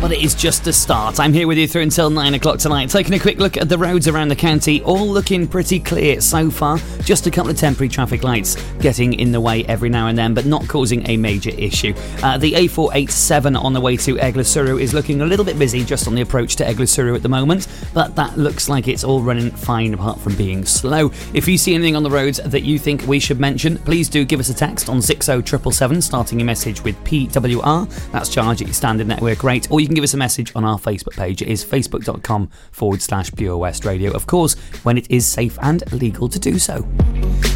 but 0.00 0.10
it 0.10 0.20
is 0.20 0.34
just 0.34 0.64
the 0.64 0.72
start. 0.72 1.20
I'm 1.20 1.32
here 1.32 1.46
with 1.46 1.56
you 1.56 1.68
through 1.68 1.82
until 1.82 2.10
9 2.10 2.34
o'clock 2.34 2.58
tonight, 2.58 2.90
taking 2.90 3.14
a 3.14 3.20
quick 3.20 3.38
look 3.38 3.56
at 3.56 3.68
the 3.68 3.78
roads 3.78 4.08
around 4.08 4.26
the 4.26 4.36
county, 4.36 4.82
all 4.82 5.06
looking 5.08 5.46
pretty 5.46 5.78
clear 5.78 6.20
so 6.20 6.50
far. 6.50 6.78
Just 7.08 7.26
a 7.26 7.30
couple 7.30 7.50
of 7.50 7.56
temporary 7.56 7.88
traffic 7.88 8.22
lights 8.22 8.62
getting 8.80 9.14
in 9.14 9.32
the 9.32 9.40
way 9.40 9.64
every 9.64 9.88
now 9.88 10.08
and 10.08 10.18
then, 10.18 10.34
but 10.34 10.44
not 10.44 10.68
causing 10.68 11.08
a 11.08 11.16
major 11.16 11.48
issue. 11.48 11.94
Uh, 12.22 12.36
the 12.36 12.52
A487 12.52 13.58
on 13.58 13.72
the 13.72 13.80
way 13.80 13.96
to 13.96 14.16
Eglwyswrw 14.16 14.78
is 14.78 14.92
looking 14.92 15.22
a 15.22 15.24
little 15.24 15.42
bit 15.42 15.58
busy 15.58 15.82
just 15.82 16.06
on 16.06 16.14
the 16.14 16.20
approach 16.20 16.56
to 16.56 16.64
Eglwyswrw 16.64 17.16
at 17.16 17.22
the 17.22 17.28
moment, 17.30 17.66
but 17.94 18.14
that 18.16 18.36
looks 18.36 18.68
like 18.68 18.88
it's 18.88 19.04
all 19.04 19.22
running 19.22 19.50
fine 19.50 19.94
apart 19.94 20.20
from 20.20 20.34
being 20.36 20.66
slow. 20.66 21.10
If 21.32 21.48
you 21.48 21.56
see 21.56 21.74
anything 21.74 21.96
on 21.96 22.02
the 22.02 22.10
roads 22.10 22.40
that 22.44 22.62
you 22.62 22.78
think 22.78 23.06
we 23.06 23.20
should 23.20 23.40
mention, 23.40 23.78
please 23.78 24.10
do 24.10 24.26
give 24.26 24.38
us 24.38 24.50
a 24.50 24.54
text 24.54 24.90
on 24.90 25.00
60777, 25.00 26.02
starting 26.02 26.38
your 26.38 26.44
message 26.46 26.84
with 26.84 26.94
PWR. 27.04 28.10
That's 28.12 28.28
charge 28.28 28.60
at 28.60 28.68
your 28.68 28.74
standard 28.74 29.06
network 29.06 29.42
rate, 29.42 29.66
or 29.70 29.80
you 29.80 29.86
can 29.86 29.94
give 29.94 30.04
us 30.04 30.12
a 30.12 30.18
message 30.18 30.52
on 30.54 30.62
our 30.62 30.78
Facebook 30.78 31.16
page. 31.16 31.40
It 31.40 31.48
is 31.48 31.64
facebook.com 31.64 32.50
forward 32.70 33.00
slash 33.00 33.32
Pure 33.32 33.56
West 33.56 33.86
Radio, 33.86 34.12
of 34.12 34.26
course, 34.26 34.56
when 34.82 34.98
it 34.98 35.10
is 35.10 35.24
safe 35.24 35.58
and 35.62 35.90
legal 35.90 36.28
to 36.28 36.38
do 36.38 36.58
so. 36.58 36.86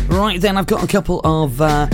Right 0.09 0.41
then, 0.41 0.57
I've 0.57 0.67
got 0.67 0.85
a 0.85 0.87
couple 0.89 1.21
of. 1.25 1.61
Uh, 1.61 1.89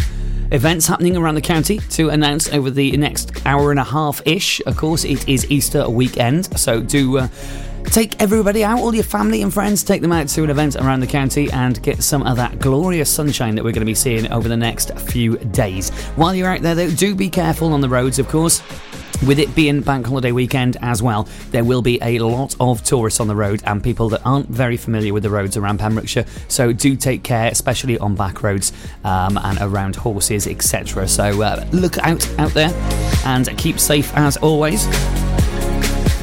events 0.51 0.87
happening 0.87 1.15
around 1.15 1.35
the 1.35 1.43
county 1.43 1.79
to 1.79 2.09
announce 2.09 2.49
over 2.55 2.71
the 2.71 2.97
next 2.97 3.45
hour 3.45 3.71
and 3.71 3.79
a 3.79 3.85
half 3.85 4.27
ish. 4.27 4.63
Of 4.67 4.77
course, 4.77 5.05
it 5.05 5.29
is 5.29 5.51
Easter 5.51 5.89
weekend, 5.89 6.59
so 6.59 6.81
do 6.81 7.19
uh, 7.19 7.29
take 7.85 8.21
everybody 8.21 8.65
out, 8.65 8.79
all 8.79 8.95
your 8.95 9.05
family 9.05 9.43
and 9.43 9.53
friends, 9.53 9.83
take 9.83 10.03
them 10.03 10.13
out 10.13 10.29
to 10.29 10.45
an 10.45 10.51
event 10.51 10.77
around 10.77 11.01
the 11.01 11.07
county 11.07 11.51
and 11.53 11.83
get 11.83 12.03
some 12.03 12.23
of 12.23 12.37
that 12.37 12.59
glorious 12.59 13.11
sunshine 13.11 13.55
that 13.55 13.65
we're 13.65 13.73
going 13.73 13.81
to 13.81 13.87
be 13.87 13.95
seeing 13.95 14.31
over 14.33 14.49
the 14.49 14.57
next 14.57 14.97
few 14.99 15.37
days. 15.39 15.91
While 16.17 16.35
you're 16.35 16.49
out 16.49 16.63
there, 16.63 16.75
though, 16.75 16.91
do 16.91 17.15
be 17.15 17.31
careful 17.31 17.73
on 17.73 17.81
the 17.81 17.89
roads, 17.89 18.19
of 18.19 18.29
course. 18.29 18.63
With 19.27 19.41
it 19.41 19.53
being 19.55 19.81
bank 19.81 20.07
holiday 20.07 20.31
weekend 20.31 20.77
as 20.81 21.03
well, 21.03 21.29
there 21.51 21.65
will 21.65 21.83
be 21.83 21.99
a 22.01 22.21
lot 22.21 22.55
of 22.61 22.85
tourists 22.85 23.19
on 23.19 23.27
the 23.27 23.35
road 23.35 23.63
and 23.67 23.83
people 23.83 24.09
that 24.11 24.23
aren't 24.25 24.49
very 24.49 24.77
familiar 24.77 25.13
with 25.13 25.25
the 25.25 25.31
roads 25.31 25.57
around 25.57 25.81
Pembrokeshire. 25.81 26.25
So 26.47 26.73
do 26.73 26.95
take 26.95 27.25
care, 27.25 27.51
especially 27.51 27.99
on 27.99 28.15
back 28.15 28.45
roads 28.45 28.73
um, 29.03 29.37
and 29.39 29.59
around 29.61 29.97
horses, 29.97 30.47
etc. 30.47 31.09
So 31.09 31.43
uh, 31.43 31.67
look 31.73 31.99
out 31.99 32.29
out 32.39 32.53
there 32.53 32.71
and 33.25 33.49
keep 33.59 33.81
safe 33.81 34.17
as 34.17 34.37
always. 34.37 34.87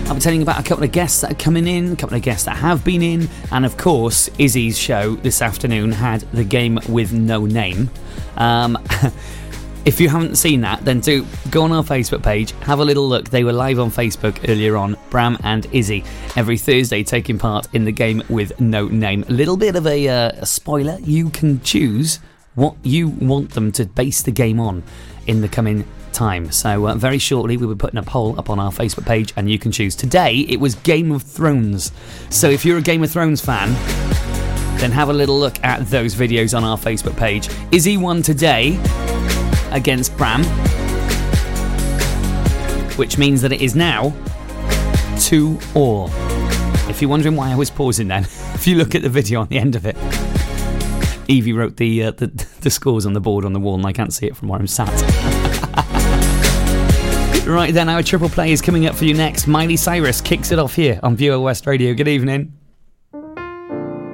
I'll 0.08 0.13
be 0.13 0.21
telling 0.21 0.39
you 0.39 0.43
about 0.43 0.60
a 0.60 0.63
couple 0.63 0.84
of 0.84 0.91
guests 0.91 1.21
that 1.21 1.31
are 1.31 1.36
coming 1.36 1.67
in, 1.67 1.91
a 1.91 1.95
couple 1.95 2.15
of 2.15 2.21
guests 2.21 2.45
that 2.45 2.58
have 2.58 2.86
been 2.86 3.01
in, 3.01 3.27
and 3.51 3.65
of 3.65 3.75
course, 3.75 4.29
Izzy's 4.38 4.77
show 4.77 5.15
this 5.15 5.41
afternoon 5.41 5.91
had 5.91 6.21
the 6.31 6.43
game 6.43 6.79
with 6.88 7.12
no 7.12 7.45
name. 7.45 7.89
Um, 8.38 8.77
if 9.86 10.02
you 10.02 10.10
haven't 10.10 10.36
seen 10.36 10.62
that, 10.62 10.84
then 10.84 11.00
do 11.00 11.26
go 11.52 11.62
on 11.62 11.71
our 11.71 11.84
Facebook 11.84 12.24
page, 12.24 12.52
have 12.62 12.80
a 12.80 12.86
little 12.86 13.08
look. 13.08 13.30
They 13.30 13.43
were 13.43 13.54
live 13.54 13.80
on 13.80 13.91
Facebook 13.91 14.50
earlier 14.50 14.76
on, 14.76 14.98
Bram 15.12 15.38
and 15.43 15.67
Izzy, 15.71 16.04
every 16.36 16.58
Thursday 16.58 17.04
taking 17.04 17.38
part 17.38 17.67
in 17.74 17.86
the 17.86 17.91
game 17.91 18.24
with 18.28 18.60
no 18.60 18.88
name. 18.88 19.24
A 19.30 19.32
little 19.32 19.58
bit 19.58 19.76
of 19.76 19.86
a, 19.86 20.08
uh, 20.08 20.43
spoiler 20.43 20.98
you 21.02 21.30
can 21.30 21.62
choose 21.62 22.19
what 22.56 22.76
you 22.82 23.10
want 23.10 23.52
them 23.52 23.71
to 23.74 23.86
base 23.86 24.24
the 24.24 24.32
game 24.32 24.60
on 24.60 24.82
in 25.28 25.41
the 25.41 25.48
coming 25.48 25.86
time. 26.12 26.52
So, 26.52 26.88
uh, 26.88 26.95
very 26.95 27.19
shortly, 27.19 27.56
we'll 27.56 27.69
be 27.69 27.76
putting 27.76 28.00
a 28.00 28.04
poll 28.04 28.39
up 28.39 28.50
on 28.50 28.60
our 28.60 28.71
Facebook 28.71 29.06
page 29.06 29.34
and 29.36 29.52
you 29.52 29.60
can 29.60 29.71
choose. 29.71 29.95
Today, 29.95 30.38
it 30.50 30.60
was 30.60 30.74
Game 30.76 31.12
of 31.12 31.21
Thrones. 31.21 31.91
So, 32.30 32.50
if 32.50 32.65
you're 32.65 32.78
a 32.78 32.82
Game 32.82 33.04
of 33.04 33.12
Thrones 33.12 33.41
fan, 33.41 33.74
then 34.80 34.91
have 34.91 35.10
a 35.10 35.13
little 35.13 35.38
look 35.38 35.63
at 35.63 35.86
those 35.88 36.15
videos 36.15 36.58
on 36.58 36.63
our 36.63 36.78
Facebook 36.78 37.15
page. 37.17 37.50
Izzy 37.71 37.98
won 37.98 38.21
today 38.21 38.80
against 39.71 40.15
Bram, 40.17 40.43
which 42.97 43.17
means 43.17 43.41
that 43.41 43.51
it 43.51 43.62
is 43.62 43.75
now 43.75 44.13
2 45.19 45.60
all. 45.73 46.10
If 46.89 47.01
you're 47.01 47.10
wondering 47.10 47.36
why 47.36 47.51
I 47.51 47.56
was 47.56 47.69
pausing 47.69 48.08
then, 48.08 48.23
if 48.54 48.67
you 48.67 48.75
look 48.75 48.95
at 48.95 49.01
the 49.01 49.10
video 49.10 49.41
on 49.41 49.47
the 49.47 49.58
end 49.58 49.75
of 49.75 49.86
it, 49.86 49.97
Evie 51.28 51.54
wrote 51.54 51.78
the, 51.78 52.04
uh, 52.04 52.12
the 52.12 52.28
the 52.62 52.69
scores 52.69 53.06
on 53.06 53.13
the 53.13 53.21
board 53.21 53.45
on 53.45 53.54
the 53.54 53.60
wall, 53.60 53.75
and 53.75 53.86
I 53.86 53.93
can't 53.93 54.13
see 54.13 54.28
it 54.28 54.36
from 54.36 54.49
where 54.49 54.60
I'm 54.60 54.67
sat. 54.67 54.88
right 57.47 57.73
then, 57.73 57.89
our 57.89 58.04
triple 58.04 58.30
play 58.30 58.51
is 58.51 58.62
coming 58.62 58.86
up 58.86 58.95
for 58.95 59.06
you 59.06 59.13
next. 59.13 59.47
Miley 59.47 59.78
Cyrus 59.78 60.21
kicks 60.21 60.51
it 60.51 60.60
off 60.60 60.75
here 60.75 60.99
on 61.04 61.17
Pure 61.17 61.39
West 61.39 61.65
Radio. 61.65 61.93
Good 61.93 62.08
evening. 62.08 62.54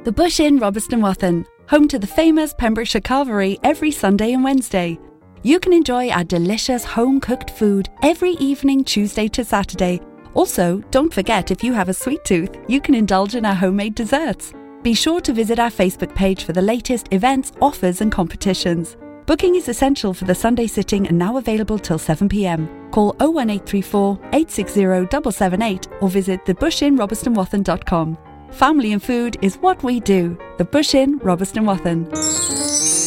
The 0.03 0.13
Bush 0.13 0.39
Inn, 0.39 0.59
Robeston 0.59 1.01
Wathen, 1.01 1.45
home 1.69 1.87
to 1.87 1.99
the 1.99 2.07
famous 2.07 2.53
Pembrokeshire 2.53 3.01
Carvery 3.01 3.59
every 3.63 3.91
Sunday 3.91 4.33
and 4.33 4.43
Wednesday. 4.43 4.97
You 5.43 5.59
can 5.59 5.73
enjoy 5.73 6.09
our 6.09 6.23
delicious 6.23 6.85
home 6.85 7.19
cooked 7.19 7.49
food 7.49 7.89
every 8.03 8.33
evening, 8.33 8.83
Tuesday 8.83 9.27
to 9.29 9.43
Saturday. 9.43 9.99
Also, 10.35 10.83
don't 10.91 11.11
forget 11.11 11.49
if 11.49 11.63
you 11.63 11.73
have 11.73 11.89
a 11.89 11.95
sweet 11.95 12.23
tooth, 12.23 12.55
you 12.67 12.79
can 12.79 12.93
indulge 12.93 13.33
in 13.33 13.43
our 13.43 13.55
homemade 13.55 13.95
desserts. 13.95 14.53
Be 14.83 14.93
sure 14.93 15.19
to 15.21 15.33
visit 15.33 15.57
our 15.57 15.71
Facebook 15.71 16.13
page 16.13 16.43
for 16.43 16.53
the 16.53 16.61
latest 16.61 17.07
events, 17.11 17.53
offers, 17.59 18.01
and 18.01 18.11
competitions. 18.11 18.97
Booking 19.25 19.55
is 19.55 19.67
essential 19.67 20.13
for 20.13 20.25
the 20.25 20.35
Sunday 20.35 20.67
sitting 20.67 21.07
and 21.07 21.17
now 21.17 21.37
available 21.37 21.79
till 21.79 21.97
7 21.97 22.29
pm. 22.29 22.67
Call 22.91 23.15
01834 23.19 24.19
860 24.33 24.73
778 24.79 25.87
or 26.01 26.09
visit 26.09 26.45
thebushinrobertsonwathen.com. 26.45 28.17
Family 28.51 28.93
and 28.93 29.01
food 29.01 29.37
is 29.41 29.55
what 29.55 29.81
we 29.81 30.01
do. 30.01 30.37
The 30.59 30.65
Bush 30.65 30.93
Inn, 30.93 31.19
Robeston 31.19 31.65
Wathen. 31.65 33.00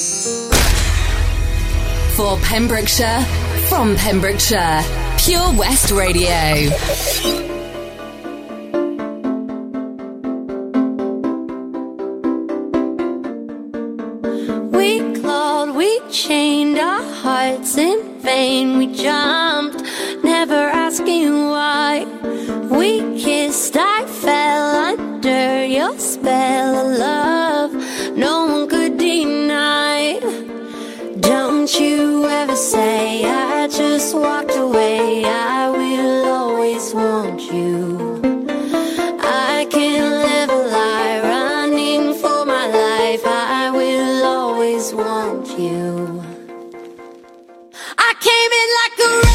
For 2.17 2.37
Pembrokeshire, 2.39 3.23
from 3.69 3.97
Pembrokeshire, 3.97 4.85
Pure 5.19 5.55
West 5.59 5.91
Radio. 5.91 6.71
We 14.71 15.01
clawed, 15.21 15.75
we 15.75 16.01
chained 16.11 16.79
our 16.79 17.03
hearts 17.03 17.77
in 17.77 18.21
vain. 18.21 18.79
We 18.79 18.87
jumped, 18.95 19.83
never 20.23 20.55
asking 20.55 21.47
why. 21.47 22.07
We 22.71 23.01
kissed, 23.21 23.77
I 23.77 24.07
fell 24.07 24.77
under 24.77 25.67
your 25.67 25.99
spell 25.99 26.77
of 26.77 26.99
love. 26.99 28.17
No 28.17 28.47
one 28.47 28.69
you 31.81 32.25
ever 32.27 32.57
say 32.57 33.25
I 33.25 33.67
just 33.69 34.15
walked 34.15 34.57
away. 34.57 35.25
I 35.25 35.71
will 35.71 36.25
always 36.27 36.95
want 36.95 37.41
you. 37.53 38.21
I 39.21 39.67
can't 39.71 40.15
live 40.29 40.51
a 40.51 40.63
lie 40.77 41.21
running 41.23 42.15
for 42.15 42.45
my 42.45 42.67
life. 42.67 43.23
I 43.27 43.71
will 43.71 44.25
always 44.25 44.95
want 44.95 45.59
you. 45.59 46.23
I 47.99 48.11
came 48.21 48.53
in 48.61 48.69
like 48.81 48.99
a 49.09 49.34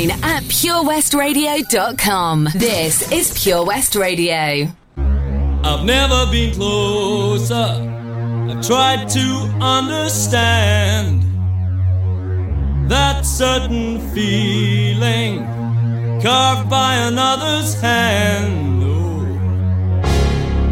online 0.00 0.10
at 0.22 0.42
purewestradio.com. 0.44 2.48
This 2.54 3.10
is 3.12 3.38
Pure 3.42 3.66
West 3.66 3.94
Radio. 3.94 4.66
I've 4.96 5.84
never 5.84 6.26
been 6.30 6.54
closer. 6.54 7.54
I've 7.54 8.66
tried 8.66 9.06
to 9.10 9.20
understand 9.60 11.22
that 12.90 13.26
certain 13.26 14.00
feeling 14.12 15.44
carved 16.22 16.70
by 16.70 16.94
another's 16.94 17.78
hand. 17.80 18.82
Oh, 18.82 19.26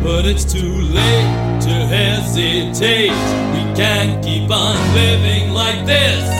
but 0.02 0.24
it's 0.26 0.44
too 0.44 0.72
late 0.72 1.60
to 1.62 1.70
hesitate. 1.70 3.12
We 3.52 3.74
can't 3.76 4.24
keep 4.24 4.50
on 4.50 4.94
living 4.94 5.52
like 5.52 5.84
this. 5.86 6.38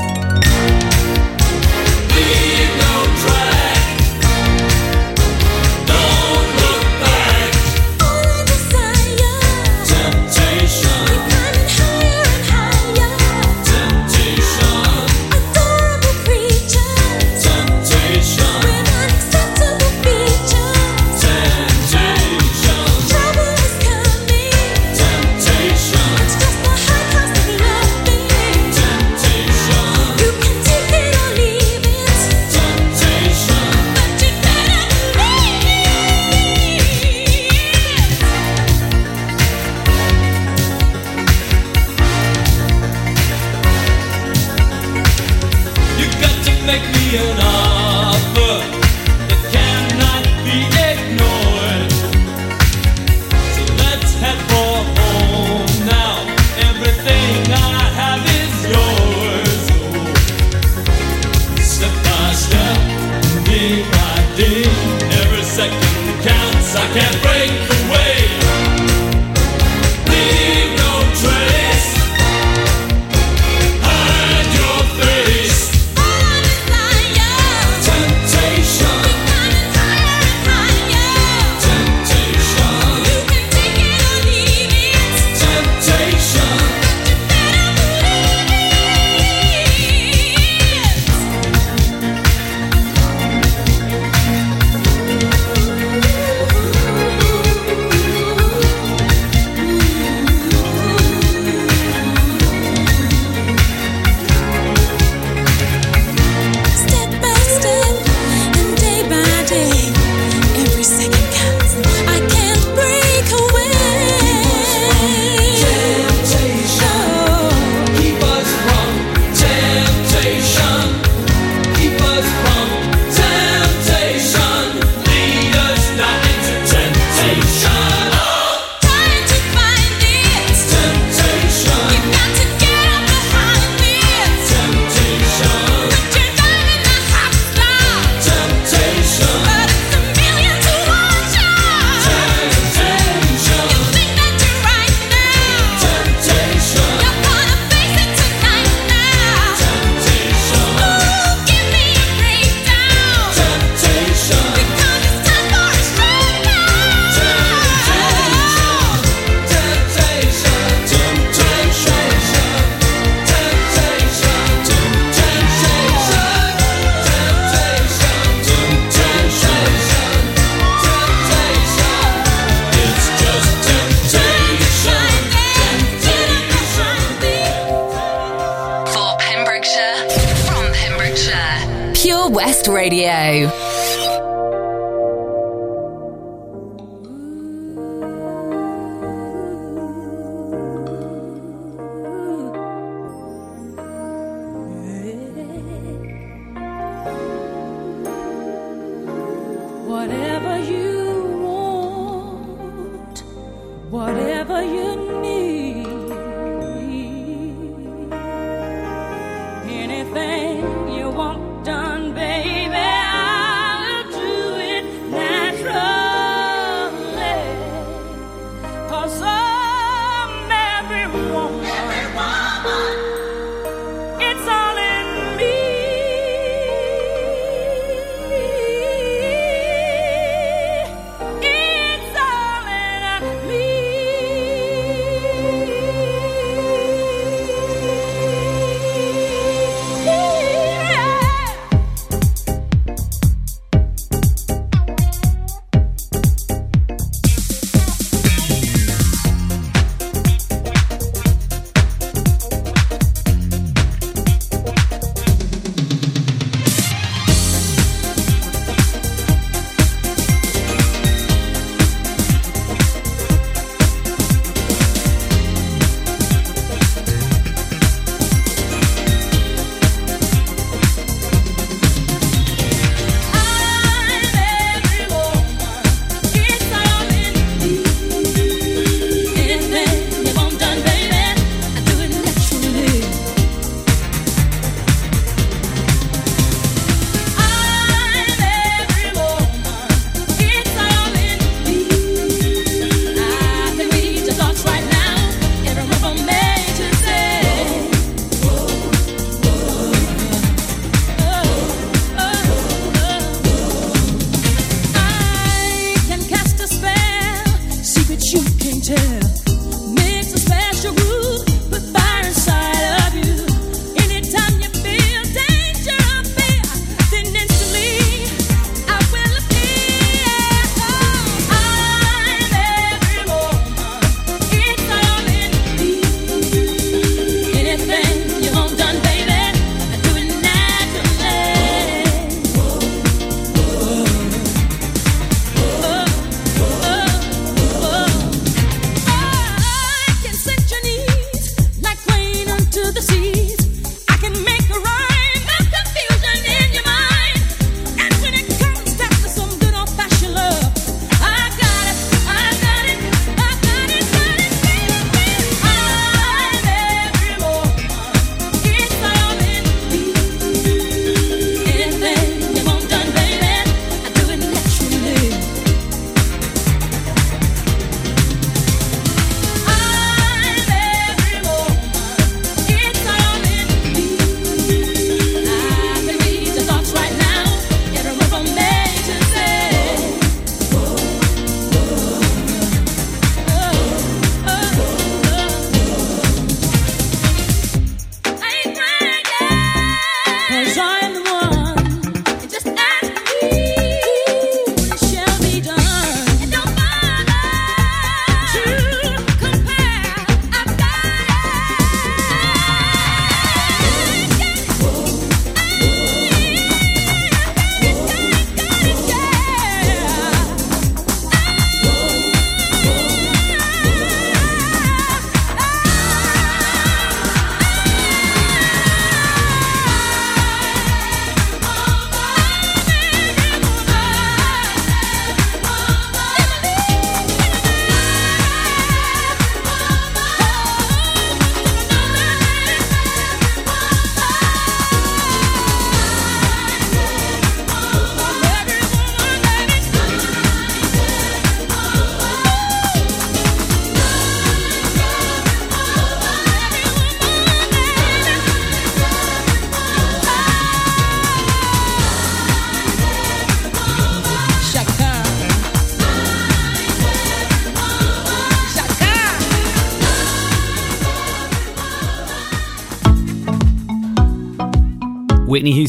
Radio. 182.89 183.68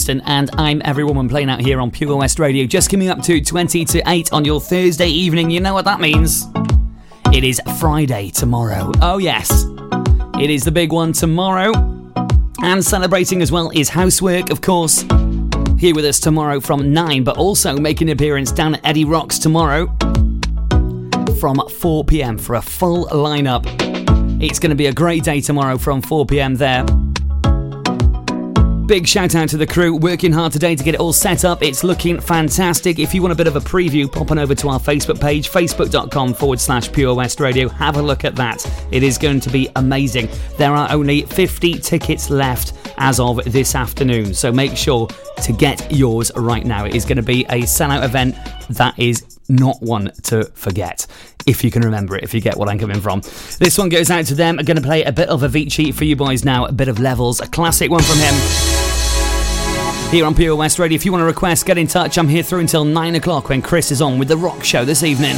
And 0.10 0.50
I'm 0.54 0.82
Every 0.86 1.04
Woman 1.04 1.30
playing 1.30 1.52
out 1.52 1.62
here 1.62 1.80
on 1.80 1.92
Pure 1.92 2.16
West 2.16 2.40
Radio. 2.40 2.66
Just 2.66 2.90
coming 2.90 3.10
up 3.10 3.22
to 3.22 3.40
20 3.40 3.86
to 3.86 4.02
8 4.08 4.34
on 4.34 4.44
your 4.44 4.60
Thursday 4.60 5.08
evening. 5.08 5.52
You 5.52 5.60
know 5.60 5.76
what 5.76 5.86
that 5.86 6.00
means? 6.00 6.48
It 7.32 7.44
is 7.44 7.62
Friday 7.80 8.32
tomorrow. 8.32 8.92
Oh, 9.04 9.20
yes. 9.20 9.66
It 10.42 10.50
is 10.50 10.64
the 10.64 10.72
big 10.72 10.92
one 10.92 11.14
tomorrow. 11.14 11.72
And 12.64 12.84
celebrating 12.84 13.44
as 13.44 13.52
well 13.52 13.70
is 13.70 13.90
Housework, 13.90 14.50
of 14.50 14.62
course. 14.62 15.02
Here 15.78 15.94
with 15.94 16.06
us 16.06 16.20
tomorrow 16.20 16.60
from 16.60 16.92
9, 16.92 17.24
but 17.24 17.38
also 17.38 17.78
making 17.78 18.10
an 18.10 18.14
appearance 18.14 18.52
down 18.52 18.76
at 18.76 18.86
Eddie 18.88 19.06
Rocks 19.06 19.38
tomorrow 19.38 19.86
from 21.40 21.62
4 21.80 22.04
pm 22.06 22.40
for 22.40 22.56
a 22.56 22.62
full 22.64 23.06
lineup. 23.10 23.64
It's 24.42 24.58
going 24.58 24.72
to 24.72 24.76
be 24.76 24.88
a 24.88 24.94
great 24.94 25.24
day 25.24 25.40
tomorrow 25.40 25.78
from 25.78 26.02
4 26.02 26.26
pm 26.26 26.56
there. 26.56 26.84
Big 28.90 29.06
shout 29.06 29.36
out 29.36 29.48
to 29.48 29.56
the 29.56 29.68
crew 29.68 29.96
working 29.96 30.32
hard 30.32 30.52
today 30.52 30.76
to 30.76 30.84
get 30.84 30.96
it 30.96 31.00
all 31.00 31.14
set 31.14 31.46
up. 31.46 31.62
It's 31.62 31.84
looking 31.84 32.20
fantastic. 32.20 32.98
If 32.98 33.14
you 33.14 33.22
want 33.22 33.32
a 33.32 33.36
bit 33.36 33.46
of 33.46 33.56
a 33.56 33.60
preview, 33.60 34.12
pop 34.12 34.32
on 34.32 34.40
over 34.40 34.56
to 34.56 34.68
our 34.68 34.80
Facebook 34.80 35.22
page, 35.22 35.52
facebook.com 35.52 36.34
forward 36.34 36.60
slash 36.60 36.92
Pure 36.92 37.14
West 37.14 37.40
Radio. 37.40 37.70
Have 37.70 37.98
a 37.98 38.02
look 38.02 38.26
at 38.26 38.36
that. 38.38 38.66
It 38.90 39.04
is 39.04 39.20
going 39.20 39.42
to 39.42 39.52
be 39.52 39.70
amazing. 39.76 40.28
There 40.58 40.74
are 40.74 40.92
only 40.92 41.22
50 41.22 41.78
tickets 41.78 42.32
left 42.32 42.74
as 42.98 43.20
of 43.20 43.44
this 43.46 43.76
afternoon, 43.76 44.34
so 44.34 44.52
make 44.52 44.76
sure 44.76 45.08
to 45.44 45.54
get 45.54 45.92
yours 45.92 46.32
right 46.36 46.66
now. 46.66 46.86
It 46.86 46.96
is 46.96 47.06
going 47.06 47.18
to 47.18 47.22
be 47.22 47.46
a 47.46 47.62
sellout 47.62 48.04
event 48.04 48.36
that 48.72 48.98
is 48.98 49.38
not 49.50 49.80
one 49.84 50.12
to 50.24 50.46
forget. 50.56 51.06
If 51.46 51.64
you 51.64 51.70
can 51.70 51.84
remember 51.84 52.16
it, 52.16 52.24
if 52.24 52.34
you 52.34 52.42
get 52.42 52.58
what 52.58 52.68
I'm 52.68 52.80
coming 52.80 53.02
from. 53.02 53.22
This 53.60 53.78
one 53.78 53.90
goes 53.90 54.10
out 54.10 54.26
to 54.26 54.34
them. 54.34 54.58
I'm 54.58 54.66
going 54.66 54.78
to 54.78 54.84
play 54.84 55.04
a 55.04 55.12
bit 55.12 55.30
of 55.30 55.42
Avicii 55.42 55.94
for 55.94 56.06
you 56.06 56.16
boys 56.16 56.44
now, 56.44 56.66
a 56.66 56.72
bit 56.72 56.88
of 56.88 57.00
Levels, 57.00 57.40
a 57.40 57.46
classic 57.46 57.92
one 57.92 58.02
from 58.02 58.18
him 58.18 58.79
here 60.12 60.26
on 60.26 60.34
Pure 60.34 60.56
West 60.56 60.80
Radio. 60.80 60.96
If 60.96 61.06
you 61.06 61.12
want 61.12 61.22
to 61.22 61.26
request, 61.26 61.66
get 61.66 61.78
in 61.78 61.88
touch. 61.88 62.18
I'm 62.18 62.28
here 62.28 62.44
through 62.44 62.60
until 62.60 62.84
9 62.84 63.16
o'clock 63.16 63.50
when 63.50 63.62
Chris 63.62 63.92
is 63.92 64.02
on 64.02 64.18
with 64.18 64.28
The 64.28 64.38
Rock 64.38 64.64
Show 64.64 64.84
this 64.84 65.04
evening. 65.04 65.36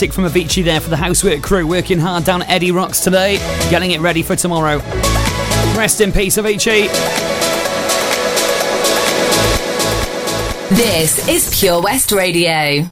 Classic 0.00 0.14
from 0.14 0.24
Avicii 0.24 0.64
there 0.64 0.80
for 0.80 0.88
the 0.88 0.96
housework 0.96 1.42
crew, 1.42 1.66
working 1.66 1.98
hard 1.98 2.24
down 2.24 2.42
Eddie 2.44 2.72
Rocks 2.72 3.00
today, 3.00 3.36
getting 3.68 3.90
it 3.90 4.00
ready 4.00 4.22
for 4.22 4.34
tomorrow. 4.34 4.78
Rest 5.76 6.00
in 6.00 6.10
peace, 6.10 6.38
Avicii. 6.38 6.88
This 10.70 11.28
is 11.28 11.54
Pure 11.60 11.82
West 11.82 12.12
Radio. 12.12 12.88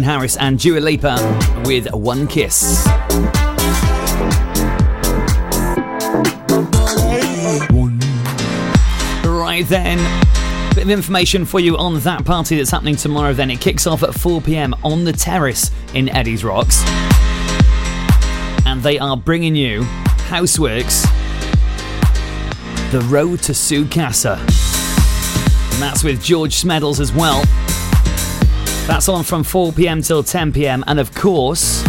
Calvin 0.00 0.18
Harris 0.18 0.36
and 0.38 0.58
Dua 0.58 0.78
Lipa 0.80 1.62
with 1.66 1.92
One 1.92 2.26
Kiss. 2.26 2.86
Right 9.26 9.66
then, 9.68 9.98
bit 10.74 10.84
of 10.84 10.90
information 10.90 11.44
for 11.44 11.60
you 11.60 11.76
on 11.76 12.00
that 12.00 12.24
party 12.24 12.56
that's 12.56 12.70
happening 12.70 12.96
tomorrow. 12.96 13.34
Then 13.34 13.50
it 13.50 13.60
kicks 13.60 13.86
off 13.86 14.02
at 14.02 14.14
4 14.14 14.40
pm 14.40 14.74
on 14.82 15.04
the 15.04 15.12
terrace 15.12 15.70
in 15.92 16.08
Eddie's 16.08 16.44
Rocks, 16.44 16.82
and 18.64 18.82
they 18.82 18.98
are 18.98 19.18
bringing 19.18 19.54
you 19.54 19.82
Houseworks, 20.28 21.02
The 22.90 23.00
Road 23.00 23.42
to 23.42 23.52
Sukasa, 23.52 24.38
and 25.72 25.82
that's 25.82 26.02
with 26.02 26.22
George 26.22 26.54
Smeddles 26.54 27.00
as 27.00 27.12
well. 27.12 27.44
That's 28.90 29.08
on 29.08 29.22
from 29.22 29.44
4 29.44 29.70
pm 29.70 30.02
till 30.02 30.24
10 30.24 30.52
pm, 30.52 30.82
and 30.88 30.98
of 30.98 31.14
course, 31.14 31.84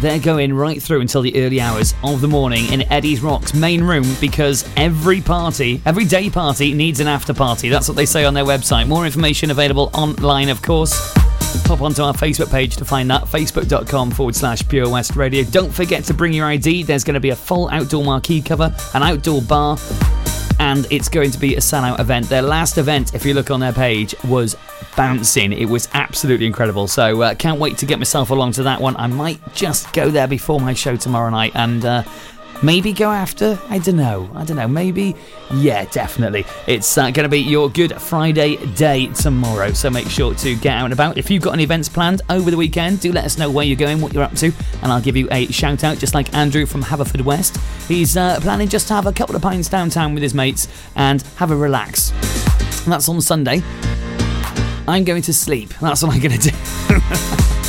they're 0.00 0.18
going 0.18 0.54
right 0.54 0.82
through 0.82 1.02
until 1.02 1.20
the 1.20 1.36
early 1.44 1.60
hours 1.60 1.92
of 2.02 2.22
the 2.22 2.28
morning 2.28 2.64
in 2.72 2.90
Eddie's 2.90 3.20
Rock's 3.20 3.52
main 3.52 3.84
room 3.84 4.06
because 4.22 4.66
every 4.74 5.20
party, 5.20 5.82
every 5.84 6.06
day 6.06 6.30
party 6.30 6.72
needs 6.72 6.98
an 6.98 7.08
after 7.08 7.34
party. 7.34 7.68
That's 7.68 7.88
what 7.88 7.96
they 7.98 8.06
say 8.06 8.24
on 8.24 8.32
their 8.32 8.46
website. 8.46 8.88
More 8.88 9.04
information 9.04 9.50
available 9.50 9.90
online, 9.92 10.48
of 10.48 10.62
course. 10.62 11.12
Pop 11.64 11.82
onto 11.82 12.02
our 12.02 12.14
Facebook 12.14 12.50
page 12.50 12.74
to 12.76 12.86
find 12.86 13.10
that 13.10 13.24
facebook.com 13.24 14.10
forward 14.10 14.34
slash 14.34 14.66
Pure 14.66 14.88
West 14.88 15.16
Radio. 15.16 15.44
Don't 15.44 15.70
forget 15.70 16.04
to 16.04 16.14
bring 16.14 16.32
your 16.32 16.46
ID. 16.46 16.84
There's 16.84 17.04
going 17.04 17.14
to 17.14 17.20
be 17.20 17.30
a 17.30 17.36
full 17.36 17.68
outdoor 17.68 18.02
marquee 18.02 18.40
cover, 18.40 18.74
an 18.94 19.02
outdoor 19.02 19.42
bar, 19.42 19.76
and 20.60 20.86
it's 20.90 21.08
going 21.08 21.30
to 21.30 21.38
be 21.38 21.56
a 21.56 21.58
sellout 21.58 21.98
event. 21.98 22.28
Their 22.28 22.42
last 22.42 22.76
event, 22.76 23.14
if 23.14 23.24
you 23.24 23.32
look 23.32 23.50
on 23.50 23.60
their 23.60 23.72
page, 23.72 24.14
was 24.24 24.56
bouncing. 24.94 25.54
It 25.54 25.64
was 25.64 25.88
absolutely 25.94 26.46
incredible. 26.46 26.86
So 26.86 27.22
uh, 27.22 27.34
can't 27.34 27.58
wait 27.58 27.78
to 27.78 27.86
get 27.86 27.98
myself 27.98 28.28
along 28.28 28.52
to 28.52 28.62
that 28.64 28.78
one. 28.80 28.94
I 28.96 29.06
might 29.06 29.40
just 29.54 29.90
go 29.94 30.10
there 30.10 30.28
before 30.28 30.60
my 30.60 30.74
show 30.74 30.96
tomorrow 30.96 31.30
night 31.30 31.52
and. 31.56 31.84
Uh, 31.84 32.02
Maybe 32.62 32.92
go 32.92 33.10
after? 33.10 33.58
I 33.68 33.78
don't 33.78 33.96
know. 33.96 34.30
I 34.34 34.44
don't 34.44 34.56
know. 34.58 34.68
Maybe? 34.68 35.16
Yeah, 35.54 35.86
definitely. 35.86 36.44
It's 36.66 36.98
uh, 36.98 37.10
going 37.10 37.24
to 37.24 37.28
be 37.28 37.40
your 37.40 37.70
Good 37.70 38.00
Friday 38.00 38.56
day 38.74 39.06
tomorrow, 39.06 39.72
so 39.72 39.88
make 39.88 40.08
sure 40.08 40.34
to 40.34 40.54
get 40.56 40.76
out 40.76 40.84
and 40.84 40.92
about. 40.92 41.16
If 41.16 41.30
you've 41.30 41.42
got 41.42 41.54
any 41.54 41.62
events 41.62 41.88
planned 41.88 42.20
over 42.28 42.50
the 42.50 42.58
weekend, 42.58 43.00
do 43.00 43.12
let 43.12 43.24
us 43.24 43.38
know 43.38 43.50
where 43.50 43.64
you're 43.64 43.76
going, 43.76 44.02
what 44.02 44.12
you're 44.12 44.22
up 44.22 44.34
to, 44.36 44.52
and 44.82 44.92
I'll 44.92 45.00
give 45.00 45.16
you 45.16 45.26
a 45.30 45.46
shout 45.46 45.84
out, 45.84 45.98
just 45.98 46.12
like 46.14 46.34
Andrew 46.34 46.66
from 46.66 46.82
Haverfordwest. 46.82 47.58
He's 47.88 48.16
uh, 48.16 48.38
planning 48.40 48.68
just 48.68 48.88
to 48.88 48.94
have 48.94 49.06
a 49.06 49.12
couple 49.12 49.34
of 49.34 49.42
pints 49.42 49.68
downtown 49.68 50.12
with 50.12 50.22
his 50.22 50.34
mates 50.34 50.68
and 50.96 51.22
have 51.36 51.50
a 51.50 51.56
relax. 51.56 52.10
And 52.84 52.92
that's 52.92 53.08
on 53.08 53.22
Sunday. 53.22 53.62
I'm 54.86 55.04
going 55.04 55.22
to 55.22 55.32
sleep. 55.32 55.70
That's 55.80 56.02
what 56.02 56.14
I'm 56.14 56.20
going 56.20 56.38
to 56.38 56.50
do. 56.50 57.56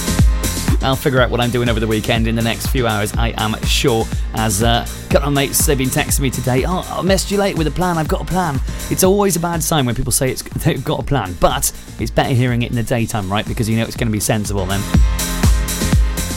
I'll 0.81 0.95
figure 0.95 1.21
out 1.21 1.29
what 1.29 1.39
I'm 1.39 1.51
doing 1.51 1.69
over 1.69 1.79
the 1.79 1.87
weekend 1.87 2.27
in 2.27 2.35
the 2.35 2.41
next 2.41 2.67
few 2.67 2.87
hours, 2.87 3.13
I 3.15 3.33
am 3.37 3.61
sure. 3.63 4.05
As 4.33 4.63
uh, 4.63 4.85
a 4.87 5.09
couple 5.11 5.27
of 5.27 5.33
mates, 5.33 5.65
they've 5.65 5.77
been 5.77 5.89
texting 5.89 6.21
me 6.21 6.29
today, 6.29 6.65
oh, 6.65 6.79
I 6.79 7.01
messaged 7.03 7.31
you 7.31 7.37
late 7.37 7.57
with 7.57 7.67
a 7.67 7.71
plan, 7.71 7.97
I've 7.97 8.07
got 8.07 8.21
a 8.21 8.25
plan. 8.25 8.59
It's 8.89 9.03
always 9.03 9.35
a 9.35 9.39
bad 9.39 9.61
sign 9.61 9.85
when 9.85 9.95
people 9.95 10.11
say 10.11 10.31
it's, 10.31 10.41
they've 10.63 10.83
got 10.83 10.99
a 10.99 11.03
plan, 11.03 11.35
but 11.39 11.71
it's 11.99 12.11
better 12.11 12.33
hearing 12.33 12.63
it 12.63 12.71
in 12.71 12.75
the 12.75 12.83
daytime, 12.83 13.31
right? 13.31 13.47
Because 13.47 13.69
you 13.69 13.77
know 13.77 13.83
it's 13.83 13.95
going 13.95 14.07
to 14.07 14.11
be 14.11 14.19
sensible 14.19 14.65
then. 14.65 14.81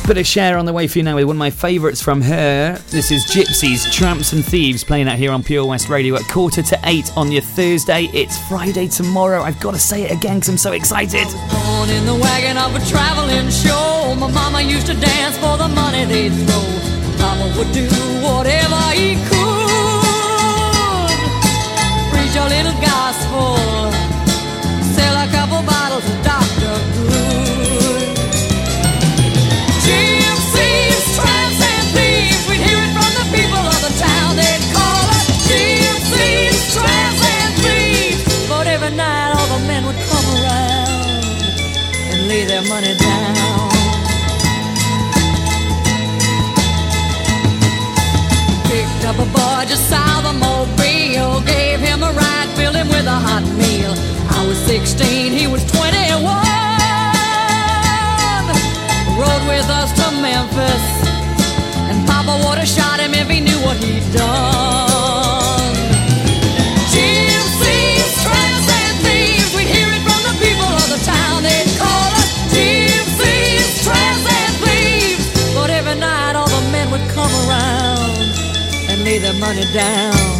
Bit 0.06 0.18
of 0.18 0.26
Cher 0.26 0.58
on 0.58 0.66
the 0.66 0.72
way 0.74 0.86
for 0.86 0.98
you 0.98 1.02
now 1.02 1.14
with 1.14 1.24
one 1.24 1.36
of 1.36 1.38
my 1.38 1.48
favourites 1.48 2.02
from 2.02 2.20
her. 2.20 2.78
This 2.90 3.10
is 3.10 3.24
Gypsies, 3.24 3.90
Tramps 3.90 4.34
and 4.34 4.44
Thieves 4.44 4.84
playing 4.84 5.08
out 5.08 5.16
here 5.16 5.32
on 5.32 5.42
Pure 5.42 5.64
West 5.64 5.88
Radio 5.88 6.14
at 6.14 6.28
quarter 6.28 6.62
to 6.62 6.78
eight 6.84 7.10
on 7.16 7.32
your 7.32 7.40
Thursday. 7.40 8.10
It's 8.12 8.36
Friday 8.46 8.86
tomorrow. 8.88 9.40
I've 9.40 9.58
got 9.60 9.72
to 9.72 9.80
say 9.80 10.02
it 10.02 10.10
again 10.10 10.36
because 10.36 10.50
I'm 10.50 10.58
so 10.58 10.72
excited. 10.72 11.24
Born 11.50 11.88
in 11.88 12.04
the 12.04 12.14
wagon 12.20 12.58
of 12.58 12.76
a 12.76 12.84
traveling 12.84 13.48
show. 13.48 14.14
My 14.20 14.30
mama 14.30 14.60
used 14.60 14.86
to 14.88 14.94
dance 14.94 15.38
for 15.38 15.56
the 15.56 15.68
money 15.68 16.04
they'd 16.04 16.32
throw. 16.32 16.60
Mama 17.18 17.54
would 17.56 17.72
do 17.72 17.88
whatever 18.20 18.76
he 18.92 19.16
could. 19.24 19.64
Preach 22.12 22.36
a 22.36 22.44
little 22.44 22.76
gospel. 22.84 23.56
Sell 24.92 25.16
a 25.16 25.26
couple 25.32 25.62
bottles 25.64 26.04
of 26.04 26.22
Dr. 26.22 26.43
a 49.24 49.32
boy 49.32 49.64
just 49.66 49.88
south 49.88 50.24
of 50.26 50.36
Mobile, 50.36 51.40
gave 51.46 51.80
him 51.80 52.02
a 52.02 52.12
ride, 52.12 52.48
filled 52.56 52.76
him 52.76 52.88
with 52.88 53.06
a 53.06 53.18
hot 53.28 53.44
meal. 53.60 53.94
I 54.36 54.46
was 54.46 54.58
16, 54.58 55.32
he 55.32 55.46
was 55.46 55.64
21. 55.72 56.24
Rode 59.20 59.44
with 59.48 59.68
us 59.80 59.90
to 59.98 60.06
Memphis, 60.20 60.84
and 61.88 62.06
Papa 62.06 62.34
would 62.44 62.58
have 62.58 62.68
shot 62.68 63.00
him 63.00 63.14
if 63.14 63.28
he 63.28 63.40
knew 63.40 63.60
what 63.66 63.76
he'd 63.76 64.06
done. 64.12 64.93
Money 79.44 79.64
down. 79.74 80.33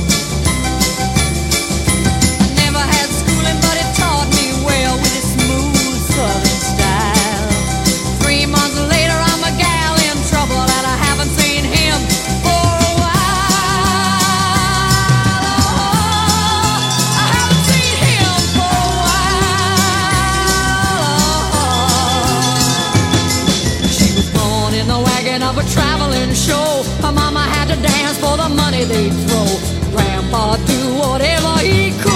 The 28.36 28.48
money 28.48 28.84
they'd 28.84 29.12
throw. 29.26 29.46
Grandpa 29.92 30.56
do 30.66 30.80
whatever 30.96 31.58
he 31.60 31.90
could. 32.02 32.14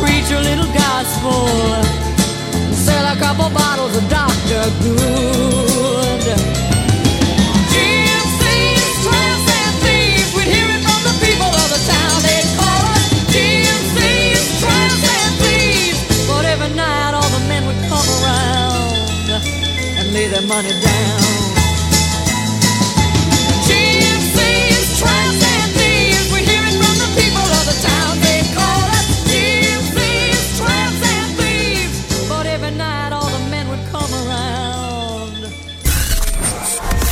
Preach 0.00 0.30
a 0.30 0.40
little 0.40 0.70
gospel. 0.74 1.48
Sell 2.74 3.06
a 3.12 3.16
couple 3.16 3.48
bottles 3.50 3.96
of 3.96 4.08
Dr. 4.08 4.62
Good. 4.82 6.26
And. 6.28 7.96
We'd 10.36 10.50
hear 10.56 10.68
it 10.76 10.82
from 10.86 11.00
the 11.08 11.14
people 11.24 11.50
of 11.62 11.68
the 11.74 11.80
town. 11.92 12.16
They'd 12.26 12.48
call 12.60 12.82
us 12.94 13.04
and. 13.32 13.84
But 16.28 16.44
every 16.44 16.72
night 16.74 17.12
all 17.14 17.30
the 17.36 17.42
men 17.48 17.66
would 17.66 17.80
come 17.88 18.08
around 18.18 19.28
and 19.98 20.12
lay 20.12 20.26
their 20.28 20.42
money 20.42 20.72
down. 20.80 21.25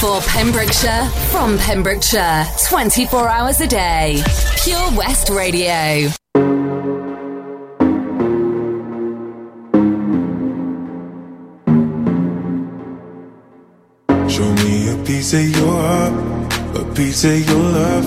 Pembrokeshire, 0.04 1.08
from 1.30 1.56
Pembrokeshire, 1.56 2.44
24 2.68 3.26
hours 3.26 3.60
a 3.62 3.66
day. 3.66 4.22
Pure 4.62 4.90
West 4.98 5.30
Radio. 5.30 6.10
Show 14.28 14.52
me 14.62 14.92
a 14.92 15.04
piece 15.06 15.32
of 15.32 15.48
your 15.48 15.72
heart, 15.72 16.12
a 16.76 16.94
piece 16.94 17.24
of 17.24 17.48
your 17.48 17.56
love. 17.56 18.06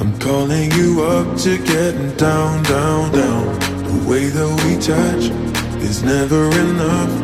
I'm 0.00 0.16
calling 0.20 0.70
you 0.72 1.02
up 1.02 1.36
to 1.38 1.58
getting 1.58 2.14
down, 2.16 2.62
down, 2.62 3.10
down. 3.12 3.58
The 3.82 4.08
way 4.08 4.26
that 4.26 4.50
we 4.64 4.76
touch 4.80 5.82
is 5.82 6.04
never 6.04 6.48
enough. 6.60 7.23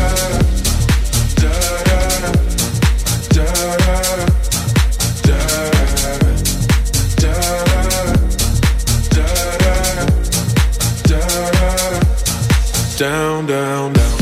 Down, 13.51 13.91
down. 13.91 14.17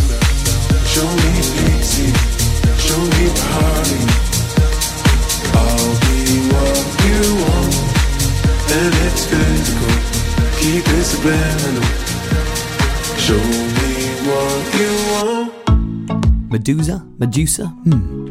Show 0.90 1.06
me 1.06 1.34
show 2.82 3.02
me 3.14 3.26
party. 3.38 4.02
I'll 5.54 5.94
be 6.02 6.18
what 6.50 6.82
you 7.06 7.22
want, 7.46 7.76
and 8.74 8.94
it's 9.06 9.24
physical. 9.30 9.94
Keep 10.58 10.86
it 10.98 11.04
subliminal. 11.04 11.90
Show 13.22 13.44
me 13.78 13.94
what 14.26 14.62
you 14.80 14.92
want. 15.14 16.52
Medusa? 16.52 17.06
Medusa? 17.20 17.68
Hmm. 17.86 18.29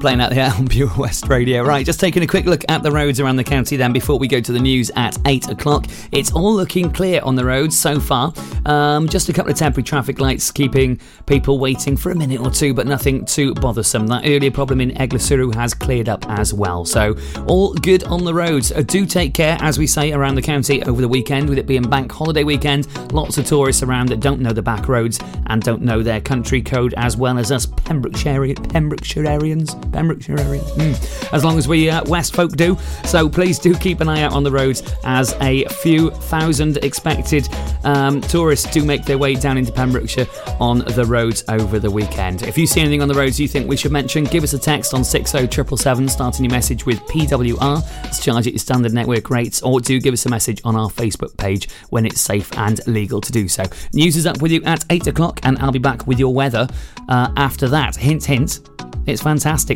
Playing 0.00 0.20
out 0.20 0.30
there 0.30 0.52
on 0.56 0.68
Pure 0.68 0.90
West 0.98 1.28
Radio. 1.28 1.64
Right, 1.64 1.84
just 1.84 1.98
taking 2.00 2.22
a 2.22 2.26
quick 2.26 2.44
look 2.44 2.64
at 2.68 2.82
the 2.82 2.92
roads 2.92 3.18
around 3.18 3.36
the 3.36 3.44
county 3.44 3.76
then 3.76 3.92
before 3.92 4.18
we 4.18 4.28
go 4.28 4.40
to 4.40 4.52
the 4.52 4.60
news 4.60 4.90
at 4.94 5.16
8 5.26 5.48
o'clock. 5.48 5.86
It's 6.12 6.32
all 6.32 6.54
looking 6.54 6.92
clear 6.92 7.20
on 7.22 7.34
the 7.34 7.44
roads 7.44 7.78
so 7.78 7.98
far. 7.98 8.32
Um, 8.66 9.08
just 9.08 9.28
a 9.28 9.32
couple 9.32 9.50
of 9.52 9.58
temporary 9.58 9.84
traffic 9.84 10.20
lights 10.20 10.50
keeping 10.50 11.00
people 11.24 11.58
waiting 11.58 11.96
for 11.96 12.10
a 12.10 12.14
minute 12.14 12.40
or 12.40 12.50
two, 12.50 12.74
but 12.74 12.86
nothing 12.86 13.24
too 13.24 13.54
bothersome. 13.54 14.06
That 14.06 14.24
earlier 14.26 14.50
problem 14.50 14.80
in 14.80 14.90
Eglwyswrw 14.92 15.54
has 15.54 15.72
cleared 15.72 16.08
up 16.08 16.28
as 16.28 16.52
well. 16.52 16.84
So, 16.84 17.16
all 17.46 17.72
good 17.74 18.04
on 18.04 18.24
the 18.24 18.34
roads. 18.34 18.72
Uh, 18.72 18.82
do 18.82 19.06
take 19.06 19.34
care, 19.34 19.56
as 19.60 19.78
we 19.78 19.86
say, 19.86 20.12
around 20.12 20.34
the 20.34 20.42
county 20.42 20.82
over 20.82 21.00
the 21.00 21.08
weekend, 21.08 21.48
with 21.48 21.58
it 21.58 21.66
being 21.66 21.82
bank 21.82 22.12
holiday 22.12 22.44
weekend. 22.44 22.86
Lots 23.12 23.38
of 23.38 23.46
tourists 23.46 23.82
around 23.82 24.08
that 24.10 24.20
don't 24.20 24.40
know 24.40 24.52
the 24.52 24.62
back 24.62 24.88
roads 24.88 25.18
and 25.46 25.62
don't 25.62 25.82
know 25.82 26.02
their 26.02 26.20
country 26.20 26.60
code 26.60 26.94
as 26.96 27.16
well 27.16 27.38
as 27.38 27.50
us 27.50 27.66
Pembrokeshire, 27.66 28.54
Pembrokeshireans. 28.54 29.85
Pembrokeshireans. 29.90 30.70
Mm. 30.72 31.32
As 31.32 31.44
long 31.44 31.58
as 31.58 31.68
we 31.68 31.90
uh, 31.90 32.04
West 32.06 32.34
folk 32.34 32.52
do. 32.52 32.76
So 33.04 33.28
please 33.28 33.58
do 33.58 33.74
keep 33.74 34.00
an 34.00 34.08
eye 34.08 34.22
out 34.22 34.32
on 34.32 34.42
the 34.42 34.50
roads 34.50 34.82
as 35.04 35.34
a 35.40 35.64
few 35.66 36.10
thousand 36.10 36.78
expected 36.78 37.48
um, 37.84 38.20
tourists 38.20 38.70
do 38.72 38.84
make 38.84 39.04
their 39.04 39.18
way 39.18 39.34
down 39.34 39.56
into 39.56 39.72
Pembrokeshire 39.72 40.26
on 40.60 40.78
the 40.78 41.04
roads 41.04 41.44
over 41.48 41.78
the 41.78 41.90
weekend. 41.90 42.42
If 42.42 42.58
you 42.58 42.66
see 42.66 42.80
anything 42.80 43.00
on 43.00 43.08
the 43.08 43.14
roads 43.14 43.38
you 43.38 43.46
think 43.46 43.68
we 43.68 43.76
should 43.76 43.92
mention, 43.92 44.24
give 44.24 44.42
us 44.42 44.52
a 44.52 44.58
text 44.58 44.92
on 44.92 45.04
60777, 45.04 46.08
starting 46.08 46.44
your 46.44 46.52
message 46.52 46.84
with 46.84 46.98
PWR. 47.02 48.02
Let's 48.02 48.22
charge 48.22 48.46
at 48.46 48.52
your 48.52 48.58
standard 48.58 48.92
network 48.92 49.30
rates, 49.30 49.62
or 49.62 49.80
do 49.80 50.00
give 50.00 50.12
us 50.12 50.26
a 50.26 50.28
message 50.28 50.60
on 50.64 50.74
our 50.74 50.88
Facebook 50.88 51.36
page 51.36 51.68
when 51.90 52.04
it's 52.06 52.20
safe 52.20 52.52
and 52.58 52.84
legal 52.88 53.20
to 53.20 53.32
do 53.32 53.48
so. 53.48 53.64
News 53.92 54.16
is 54.16 54.26
up 54.26 54.42
with 54.42 54.50
you 54.50 54.62
at 54.64 54.84
8 54.90 55.06
o'clock, 55.06 55.40
and 55.44 55.58
I'll 55.58 55.72
be 55.72 55.78
back 55.78 56.06
with 56.06 56.18
your 56.18 56.34
weather 56.34 56.68
uh, 57.08 57.32
after 57.36 57.68
that. 57.68 57.96
Hint, 57.96 58.24
hint. 58.24 58.60
It's 59.06 59.22
fantastic. 59.22 59.75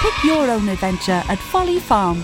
Pick 0.00 0.24
your 0.24 0.48
own 0.50 0.68
adventure 0.68 1.22
at 1.28 1.38
Folly 1.38 1.80
Farm. 1.80 2.22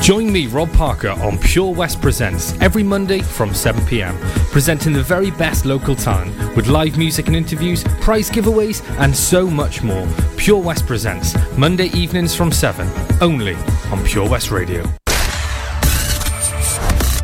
Join 0.00 0.32
me, 0.32 0.46
Rob 0.46 0.72
Parker, 0.72 1.10
on 1.10 1.38
Pure 1.38 1.74
West 1.74 2.00
Presents 2.00 2.58
every 2.60 2.82
Monday 2.82 3.20
from 3.20 3.54
7 3.54 3.84
pm, 3.86 4.16
presenting 4.50 4.92
the 4.92 5.02
very 5.02 5.30
best 5.30 5.64
local 5.64 5.94
talent 5.94 6.34
with 6.56 6.66
live 6.68 6.96
music 6.98 7.26
and 7.26 7.36
interviews, 7.36 7.84
prize 8.00 8.30
giveaways, 8.30 8.82
and 8.98 9.14
so 9.14 9.46
much 9.46 9.82
more. 9.82 10.08
Pure 10.36 10.62
West 10.62 10.86
Presents, 10.86 11.36
Monday 11.56 11.86
evenings 11.88 12.34
from 12.34 12.50
7, 12.50 12.88
only 13.20 13.54
on 13.92 14.02
Pure 14.04 14.28
West 14.30 14.50
Radio. 14.50 14.82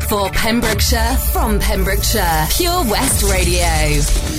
For 0.07 0.29
Pembrokeshire, 0.29 1.17
from 1.33 1.59
Pembrokeshire, 1.59 2.47
Pure 2.51 2.83
West 2.85 3.23
Radio. 3.23 4.38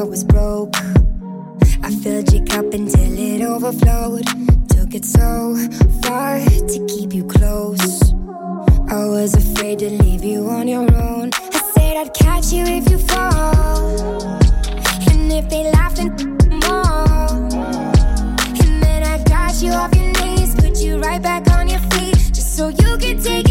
I 0.00 0.02
was 0.02 0.24
broke. 0.24 0.74
I 1.82 1.90
filled 2.02 2.32
your 2.32 2.46
cup 2.46 2.72
until 2.72 3.18
it 3.18 3.42
overflowed. 3.42 4.24
Took 4.70 4.94
it 4.94 5.04
so 5.04 5.54
far 6.02 6.38
to 6.40 6.86
keep 6.88 7.12
you 7.12 7.24
close. 7.24 8.14
I 8.88 9.04
was 9.04 9.34
afraid 9.34 9.80
to 9.80 9.90
leave 9.90 10.24
you 10.24 10.48
on 10.48 10.68
your 10.68 10.90
own. 10.94 11.32
I 11.34 11.60
said 11.74 11.98
I'd 11.98 12.14
catch 12.14 12.50
you 12.50 12.64
if 12.64 12.88
you 12.90 12.96
fall. 12.96 14.22
And 15.10 15.30
if 15.30 15.50
they 15.50 15.70
laugh, 15.70 15.94
then 15.96 16.16
more. 16.64 17.28
And 18.62 18.82
then 18.82 19.02
I 19.02 19.22
got 19.24 19.60
you 19.60 19.72
off 19.72 19.94
your 19.94 20.12
knees, 20.24 20.54
put 20.54 20.78
you 20.78 20.96
right 20.96 21.20
back 21.20 21.50
on 21.50 21.68
your 21.68 21.80
feet, 21.90 22.16
just 22.32 22.56
so 22.56 22.68
you 22.68 22.96
could 22.96 23.22
take 23.22 23.49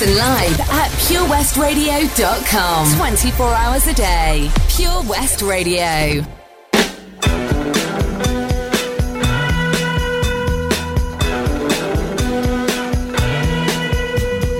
Listen 0.00 0.16
live 0.16 0.60
at 0.60 0.88
purewestradio.com. 0.92 2.96
24 2.96 3.48
hours 3.48 3.86
a 3.86 3.92
day. 3.92 4.50
Pure 4.70 5.02
West 5.02 5.42
Radio. 5.42 6.24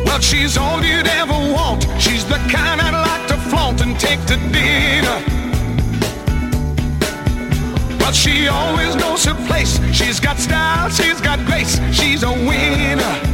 Well, 0.05 0.21
she's 0.21 0.59
all 0.59 0.85
you'd 0.85 1.07
ever 1.07 1.33
want. 1.33 1.85
She's 1.99 2.27
the 2.27 2.37
kind 2.53 2.83
I'd 2.83 2.93
like 2.93 3.27
to 3.29 3.39
flaunt 3.49 3.81
and 3.81 3.99
take 3.99 4.21
to 4.27 4.37
dinner. 4.37 5.25
But 7.99 8.13
she 8.13 8.49
always 8.49 8.95
knows 8.95 9.25
her 9.25 9.33
place. 9.47 9.81
She's 9.95 10.21
got 10.21 10.37
style, 10.37 10.91
she's 10.91 11.23
got 11.23 11.43
grace, 11.47 11.81
she's 11.95 12.25
a 12.25 12.31
winner. 12.31 13.30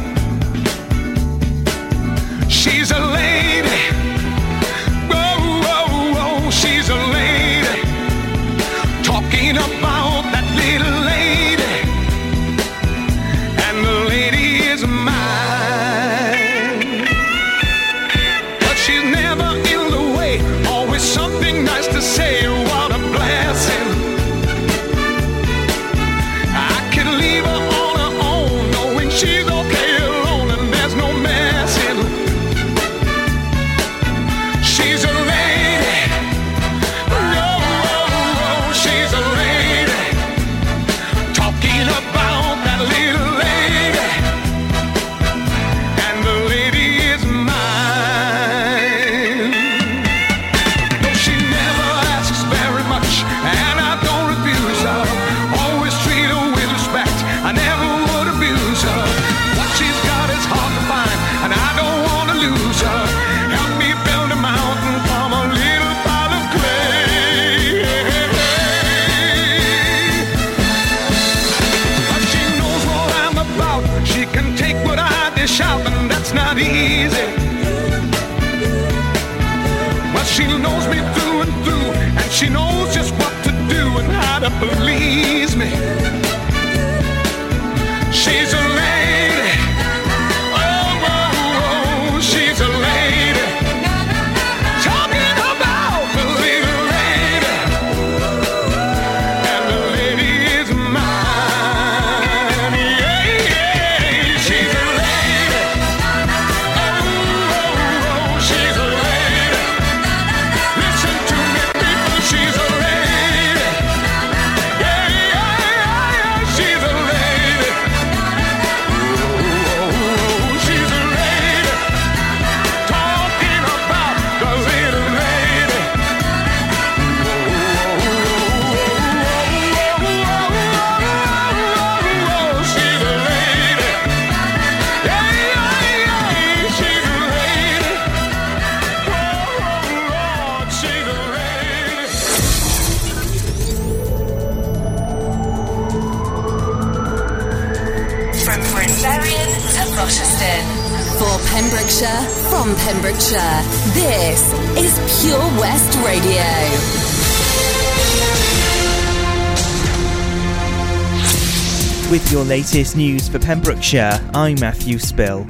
Latest 162.73 162.97
news 162.97 163.29
for 163.29 163.39
Pembrokeshire, 163.39 164.19
I'm 164.33 164.59
Matthew 164.59 164.99
Spill. 164.99 165.47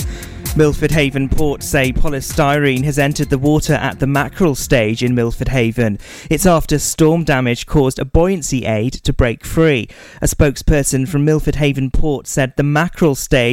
Milford 0.55 0.91
Haven 0.91 1.29
Port 1.29 1.61
say 1.61 1.91
polystyrene 1.91 2.83
has 2.83 2.97
entered 2.97 3.29
the 3.29 3.37
water 3.37 3.73
at 3.73 3.99
the 3.99 4.07
mackerel 4.07 4.55
stage 4.55 5.03
in 5.03 5.13
Milford 5.13 5.49
Haven. 5.49 5.99
It's 6.31 6.47
after 6.47 6.79
storm 6.79 7.23
damage 7.23 7.67
caused 7.67 7.99
a 7.99 8.05
buoyancy 8.05 8.65
aid 8.65 8.93
to 8.93 9.13
break 9.13 9.45
free. 9.45 9.87
A 10.21 10.25
spokesperson 10.25 11.07
from 11.07 11.25
Milford 11.25 11.55
Haven 11.55 11.91
Port 11.91 12.25
said 12.25 12.53
the 12.55 12.63
mackerel 12.63 13.13
stage 13.13 13.37